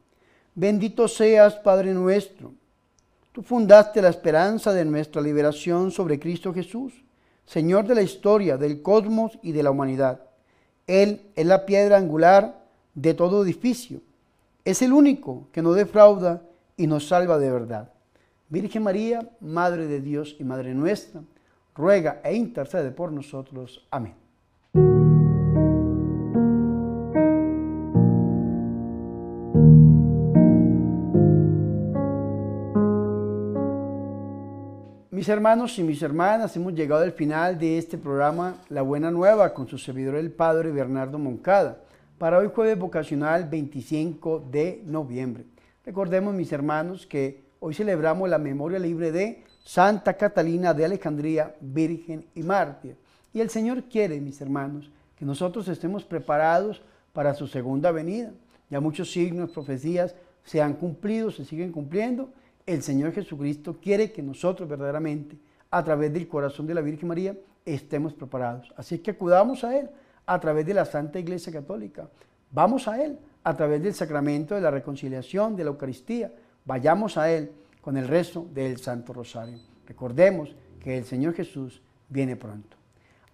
Bendito 0.56 1.08
seas, 1.08 1.56
Padre 1.56 1.94
nuestro. 1.94 2.54
Tú 3.32 3.44
fundaste 3.44 4.02
la 4.02 4.10
esperanza 4.10 4.74
de 4.74 4.84
nuestra 4.84 5.22
liberación 5.22 5.92
sobre 5.92 6.20
Cristo 6.20 6.54
Jesús, 6.54 7.05
Señor 7.46 7.86
de 7.86 7.96
la 7.96 8.02
historia, 8.02 8.58
del 8.58 8.82
cosmos 8.82 9.38
y 9.42 9.52
de 9.52 9.64
la 9.64 9.72
humanidad. 9.72 10.22
Él 10.88 11.22
es 11.36 11.46
la 11.46 11.66
piedra 11.66 11.98
angular 11.98 12.66
de 12.94 13.14
todo 13.14 13.44
edificio. 13.44 14.02
Es 14.64 14.82
el 14.82 14.94
único 14.94 15.48
que 15.52 15.62
nos 15.62 15.76
defrauda 15.76 16.42
y 16.78 16.88
nos 16.88 17.08
salva 17.08 17.38
de 17.38 17.52
verdad. 17.52 17.92
Virgen 18.50 18.84
María, 18.84 19.30
Madre 19.40 19.88
de 19.88 20.02
Dios 20.02 20.36
y 20.40 20.44
Madre 20.44 20.74
nuestra, 20.74 21.22
ruega 21.76 22.22
e 22.24 22.36
intercede 22.36 22.92
por 22.92 23.12
nosotros. 23.12 23.86
Amén. 23.92 24.25
Mis 35.26 35.32
hermanos 35.32 35.80
y 35.80 35.84
mis 35.84 36.04
hermanas, 36.04 36.56
hemos 36.56 36.76
llegado 36.76 37.02
al 37.02 37.12
final 37.12 37.58
de 37.58 37.80
este 37.80 37.98
programa 37.98 38.58
La 38.70 38.84
Buena 38.84 39.10
Nueva 39.10 39.56
con 39.56 39.68
su 39.68 39.80
servidor 39.80 40.14
el 40.18 40.30
Padre 40.30 40.72
Bernardo 40.72 41.18
Moncada, 41.18 41.80
para 42.20 42.38
hoy 42.38 42.52
jueves 42.54 42.78
vocacional 42.78 43.50
25 43.50 44.46
de 44.52 44.84
noviembre. 44.86 45.46
Recordemos, 45.84 46.36
mis 46.36 46.52
hermanos, 46.52 47.08
que 47.08 47.44
hoy 47.60 47.74
celebramos 47.74 48.30
la 48.30 48.38
memoria 48.38 48.78
libre 48.78 49.12
de 49.12 49.44
Santa 49.64 50.14
Catalina 50.14 50.76
de 50.76 50.86
Alejandría, 50.86 51.56
Virgen 51.60 52.28
y 52.36 52.44
Mártir. 52.44 52.96
Y 53.34 53.42
el 53.42 53.50
Señor 53.50 53.86
quiere, 53.86 54.22
mis 54.22 54.40
hermanos, 54.42 54.92
que 55.18 55.26
nosotros 55.26 55.68
estemos 55.70 56.04
preparados 56.04 56.84
para 57.14 57.34
su 57.34 57.48
segunda 57.48 57.90
venida. 57.90 58.32
Ya 58.70 58.80
muchos 58.80 59.12
signos, 59.12 59.50
profecías 59.50 60.14
se 60.44 60.62
han 60.62 60.74
cumplido, 60.74 61.32
se 61.32 61.46
siguen 61.46 61.72
cumpliendo 61.72 62.30
el 62.66 62.82
Señor 62.82 63.12
Jesucristo 63.14 63.78
quiere 63.82 64.12
que 64.12 64.24
nosotros 64.24 64.68
verdaderamente, 64.68 65.38
a 65.70 65.84
través 65.84 66.12
del 66.14 66.28
corazón 66.28 66.66
de 66.66 66.74
la 66.74 66.82
Virgen 66.82 67.08
María, 67.08 67.38
estemos 67.66 68.14
preparados. 68.14 68.74
Así 68.76 69.00
que 69.00 69.12
acudamos 69.12 69.64
a 69.64 69.78
Él 69.78 69.90
a 70.26 70.40
través 70.40 70.66
de 70.66 70.74
la 70.74 70.86
Santa 70.86 71.20
Iglesia 71.20 71.52
Católica. 71.54 72.10
Vamos 72.52 72.88
a 72.88 73.04
Él 73.04 73.20
a 73.44 73.56
través 73.56 73.84
del 73.84 73.94
sacramento 73.94 74.56
de 74.56 74.62
la 74.62 74.72
reconciliación, 74.72 75.56
de 75.56 75.64
la 75.64 75.70
Eucaristía. 75.72 76.34
Vayamos 76.66 77.18
a 77.18 77.32
Él 77.32 77.52
con 77.82 77.98
el 77.98 78.08
resto 78.08 78.48
del 78.54 78.78
Santo 78.78 79.14
Rosario. 79.14 79.60
Recordemos 79.88 80.56
que 80.80 80.98
el 80.98 81.06
Señor 81.06 81.34
Jesús 81.34 81.82
viene 82.10 82.36
pronto. 82.36 82.78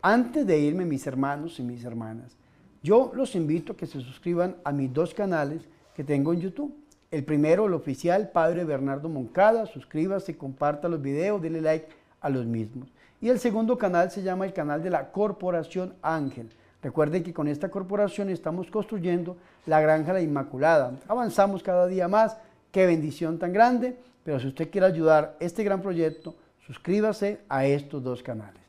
Antes 0.01 0.45
de 0.45 0.59
irme, 0.59 0.83
mis 0.83 1.05
hermanos 1.07 1.59
y 1.59 1.63
mis 1.63 1.85
hermanas, 1.85 2.35
yo 2.83 3.11
los 3.13 3.35
invito 3.35 3.73
a 3.73 3.77
que 3.77 3.85
se 3.85 4.01
suscriban 4.01 4.57
a 4.63 4.71
mis 4.71 4.91
dos 4.91 5.13
canales 5.13 5.61
que 5.95 6.03
tengo 6.03 6.33
en 6.33 6.41
YouTube. 6.41 6.75
El 7.11 7.25
primero, 7.25 7.65
el 7.65 7.73
oficial, 7.73 8.29
Padre 8.31 8.63
Bernardo 8.63 9.09
Moncada. 9.09 9.65
Suscríbase, 9.65 10.37
comparta 10.37 10.87
los 10.87 11.01
videos, 11.01 11.41
dele 11.41 11.59
like 11.59 11.87
a 12.21 12.29
los 12.29 12.45
mismos. 12.45 12.87
Y 13.19 13.27
el 13.27 13.37
segundo 13.37 13.77
canal 13.77 14.09
se 14.09 14.23
llama 14.23 14.45
el 14.45 14.53
canal 14.53 14.81
de 14.81 14.89
la 14.89 15.11
Corporación 15.11 15.93
Ángel. 16.01 16.49
Recuerden 16.81 17.21
que 17.21 17.33
con 17.33 17.49
esta 17.49 17.69
corporación 17.69 18.29
estamos 18.29 18.71
construyendo 18.71 19.35
la 19.65 19.81
Granja 19.81 20.13
La 20.13 20.21
Inmaculada. 20.21 20.93
Avanzamos 21.09 21.61
cada 21.61 21.85
día 21.85 22.07
más. 22.07 22.37
Qué 22.71 22.85
bendición 22.85 23.37
tan 23.37 23.51
grande. 23.51 23.97
Pero 24.23 24.39
si 24.39 24.47
usted 24.47 24.71
quiere 24.71 24.87
ayudar 24.87 25.35
este 25.41 25.65
gran 25.65 25.81
proyecto, 25.81 26.33
suscríbase 26.65 27.41
a 27.49 27.65
estos 27.65 28.01
dos 28.01 28.23
canales. 28.23 28.61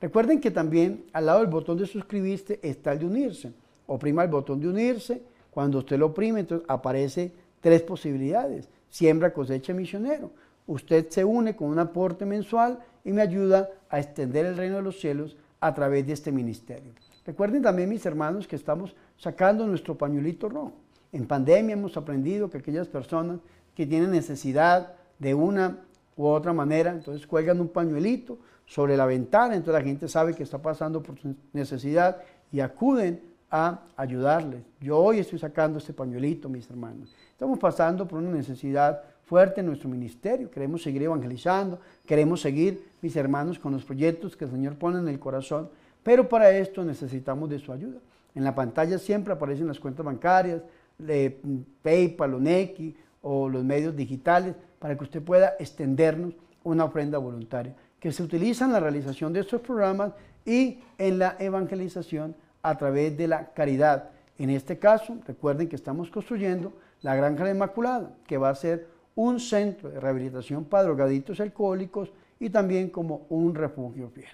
Recuerden 0.00 0.40
que 0.40 0.52
también 0.52 1.04
al 1.12 1.26
lado 1.26 1.40
del 1.40 1.48
botón 1.48 1.76
de 1.76 1.86
suscribirse 1.86 2.60
está 2.62 2.92
el 2.92 3.00
de 3.00 3.06
unirse. 3.06 3.52
Oprima 3.88 4.22
el 4.22 4.30
botón 4.30 4.60
de 4.60 4.68
unirse. 4.68 5.20
Cuando 5.50 5.78
usted 5.78 5.98
lo 5.98 6.06
oprime, 6.06 6.40
entonces 6.40 6.64
aparece 6.68 7.32
tres 7.60 7.82
posibilidades. 7.82 8.68
Siembra, 8.88 9.32
cosecha, 9.32 9.72
misionero. 9.72 10.30
Usted 10.66 11.08
se 11.08 11.24
une 11.24 11.56
con 11.56 11.68
un 11.68 11.78
aporte 11.78 12.26
mensual 12.26 12.78
y 13.04 13.12
me 13.12 13.22
ayuda 13.22 13.70
a 13.88 13.98
extender 13.98 14.46
el 14.46 14.56
reino 14.56 14.76
de 14.76 14.82
los 14.82 15.00
cielos 15.00 15.36
a 15.60 15.74
través 15.74 16.06
de 16.06 16.12
este 16.12 16.30
ministerio. 16.30 16.92
Recuerden 17.24 17.62
también, 17.62 17.88
mis 17.88 18.04
hermanos, 18.06 18.46
que 18.46 18.56
estamos 18.56 18.94
sacando 19.16 19.66
nuestro 19.66 19.96
pañuelito 19.96 20.48
rojo. 20.48 20.72
En 21.12 21.26
pandemia 21.26 21.74
hemos 21.74 21.96
aprendido 21.96 22.50
que 22.50 22.58
aquellas 22.58 22.88
personas 22.88 23.40
que 23.74 23.86
tienen 23.86 24.10
necesidad 24.10 24.94
de 25.18 25.34
una 25.34 25.78
u 26.16 26.26
otra 26.26 26.52
manera, 26.52 26.90
entonces 26.90 27.26
cuelgan 27.26 27.60
un 27.60 27.68
pañuelito 27.68 28.38
sobre 28.66 28.96
la 28.96 29.06
ventana, 29.06 29.54
entonces 29.54 29.80
la 29.80 29.86
gente 29.86 30.08
sabe 30.08 30.34
que 30.34 30.42
está 30.42 30.60
pasando 30.60 31.02
por 31.02 31.18
su 31.18 31.34
necesidad 31.52 32.18
y 32.52 32.60
acuden 32.60 33.22
a 33.50 33.80
ayudarles. 33.96 34.62
Yo 34.80 34.98
hoy 34.98 35.20
estoy 35.20 35.38
sacando 35.38 35.78
este 35.78 35.92
pañuelito, 35.92 36.48
mis 36.48 36.68
hermanos. 36.68 37.14
Estamos 37.38 37.60
pasando 37.60 38.08
por 38.08 38.18
una 38.18 38.32
necesidad 38.32 39.00
fuerte 39.24 39.60
en 39.60 39.66
nuestro 39.66 39.88
ministerio. 39.88 40.50
Queremos 40.50 40.82
seguir 40.82 41.04
evangelizando, 41.04 41.78
queremos 42.04 42.40
seguir, 42.40 42.82
mis 43.00 43.14
hermanos, 43.14 43.60
con 43.60 43.70
los 43.70 43.84
proyectos 43.84 44.36
que 44.36 44.44
el 44.44 44.50
Señor 44.50 44.74
pone 44.74 44.98
en 44.98 45.06
el 45.06 45.20
corazón. 45.20 45.70
Pero 46.02 46.28
para 46.28 46.50
esto 46.50 46.82
necesitamos 46.82 47.48
de 47.48 47.60
su 47.60 47.72
ayuda. 47.72 48.00
En 48.34 48.42
la 48.42 48.56
pantalla 48.56 48.98
siempre 48.98 49.32
aparecen 49.32 49.68
las 49.68 49.78
cuentas 49.78 50.04
bancarias, 50.04 50.62
de 50.98 51.40
PayPal 51.80 52.34
o 52.34 52.40
Nequi 52.40 52.96
o 53.22 53.48
los 53.48 53.62
medios 53.62 53.94
digitales 53.94 54.56
para 54.80 54.98
que 54.98 55.04
usted 55.04 55.22
pueda 55.22 55.54
extendernos 55.60 56.34
una 56.64 56.86
ofrenda 56.86 57.18
voluntaria 57.18 57.72
que 58.00 58.10
se 58.10 58.24
utiliza 58.24 58.64
en 58.64 58.72
la 58.72 58.80
realización 58.80 59.32
de 59.32 59.40
estos 59.42 59.60
programas 59.60 60.10
y 60.44 60.80
en 60.98 61.20
la 61.20 61.36
evangelización 61.38 62.34
a 62.62 62.76
través 62.76 63.16
de 63.16 63.28
la 63.28 63.52
caridad. 63.52 64.10
En 64.38 64.50
este 64.50 64.76
caso, 64.76 65.18
recuerden 65.24 65.68
que 65.68 65.76
estamos 65.76 66.10
construyendo 66.10 66.72
la 67.02 67.14
Granja 67.14 67.44
de 67.44 67.52
Inmaculada, 67.52 68.16
que 68.26 68.38
va 68.38 68.50
a 68.50 68.54
ser 68.54 68.88
un 69.14 69.40
centro 69.40 69.90
de 69.90 70.00
rehabilitación 70.00 70.64
para 70.64 70.84
drogaditos 70.84 71.40
alcohólicos 71.40 72.12
y 72.38 72.50
también 72.50 72.90
como 72.90 73.26
un 73.30 73.54
refugio 73.54 74.08
fiel. 74.10 74.28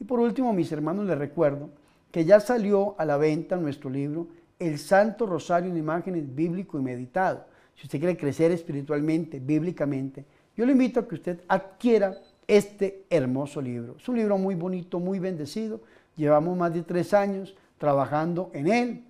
Y 0.00 0.04
por 0.04 0.20
último, 0.20 0.52
mis 0.52 0.70
hermanos, 0.72 1.06
les 1.06 1.16
recuerdo 1.16 1.70
que 2.10 2.24
ya 2.24 2.40
salió 2.40 2.94
a 2.98 3.04
la 3.04 3.16
venta 3.16 3.56
nuestro 3.56 3.90
libro 3.90 4.28
El 4.58 4.78
Santo 4.78 5.26
Rosario 5.26 5.70
en 5.70 5.76
Imágenes 5.76 6.34
Bíblico 6.34 6.78
y 6.78 6.82
Meditado. 6.82 7.44
Si 7.74 7.84
usted 7.84 7.98
quiere 7.98 8.16
crecer 8.16 8.50
espiritualmente, 8.52 9.40
bíblicamente, 9.40 10.24
yo 10.56 10.64
le 10.64 10.72
invito 10.72 11.00
a 11.00 11.08
que 11.08 11.16
usted 11.16 11.40
adquiera 11.48 12.16
este 12.46 13.04
hermoso 13.10 13.60
libro. 13.60 13.96
Es 13.98 14.08
un 14.08 14.16
libro 14.16 14.38
muy 14.38 14.54
bonito, 14.54 15.00
muy 15.00 15.18
bendecido. 15.18 15.80
Llevamos 16.16 16.56
más 16.56 16.72
de 16.72 16.82
tres 16.82 17.12
años 17.14 17.56
trabajando 17.78 18.50
en 18.52 18.68
él 18.68 19.04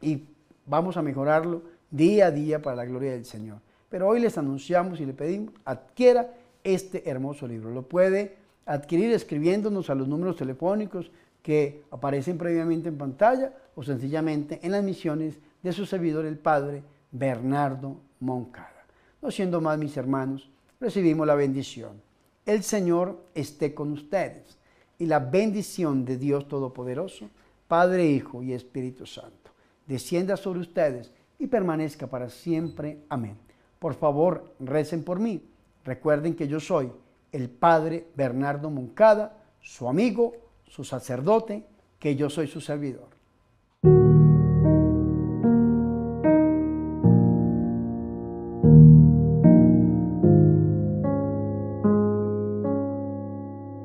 y 0.00 0.24
vamos 0.64 0.96
a 0.96 1.02
mejorarlo 1.02 1.62
día 1.90 2.26
a 2.26 2.30
día 2.30 2.60
para 2.60 2.76
la 2.76 2.84
gloria 2.84 3.12
del 3.12 3.24
Señor. 3.24 3.58
Pero 3.88 4.08
hoy 4.08 4.20
les 4.20 4.36
anunciamos 4.36 5.00
y 5.00 5.06
le 5.06 5.12
pedimos, 5.12 5.54
adquiera 5.64 6.34
este 6.64 7.08
hermoso 7.08 7.46
libro. 7.46 7.70
Lo 7.70 7.82
puede 7.82 8.36
adquirir 8.66 9.12
escribiéndonos 9.12 9.88
a 9.90 9.94
los 9.94 10.08
números 10.08 10.36
telefónicos 10.36 11.10
que 11.42 11.84
aparecen 11.92 12.36
previamente 12.36 12.88
en 12.88 12.98
pantalla 12.98 13.52
o 13.76 13.82
sencillamente 13.82 14.58
en 14.62 14.72
las 14.72 14.82
misiones 14.82 15.38
de 15.62 15.72
su 15.72 15.86
servidor 15.86 16.26
el 16.26 16.38
Padre 16.38 16.82
Bernardo 17.12 17.96
Moncada. 18.20 18.84
No 19.22 19.30
siendo 19.30 19.60
más 19.60 19.78
mis 19.78 19.96
hermanos, 19.96 20.50
recibimos 20.80 21.26
la 21.26 21.34
bendición. 21.34 22.02
El 22.44 22.62
Señor 22.62 23.24
esté 23.34 23.74
con 23.74 23.92
ustedes 23.92 24.58
y 24.98 25.06
la 25.06 25.18
bendición 25.18 26.04
de 26.04 26.16
Dios 26.16 26.48
Todopoderoso, 26.48 27.28
Padre, 27.68 28.06
Hijo 28.06 28.42
y 28.42 28.52
Espíritu 28.52 29.06
Santo, 29.06 29.50
descienda 29.86 30.36
sobre 30.36 30.60
ustedes 30.60 31.10
y 31.38 31.46
permanezca 31.46 32.06
para 32.06 32.28
siempre. 32.28 33.04
Amén. 33.08 33.36
Por 33.78 33.94
favor, 33.94 34.54
recen 34.58 35.04
por 35.04 35.18
mí. 35.18 35.42
Recuerden 35.84 36.34
que 36.34 36.48
yo 36.48 36.60
soy 36.60 36.90
el 37.32 37.50
Padre 37.50 38.08
Bernardo 38.16 38.70
Moncada, 38.70 39.44
su 39.60 39.88
amigo, 39.88 40.34
su 40.66 40.84
sacerdote, 40.84 41.64
que 41.98 42.16
yo 42.16 42.30
soy 42.30 42.46
su 42.46 42.60
servidor. 42.60 43.15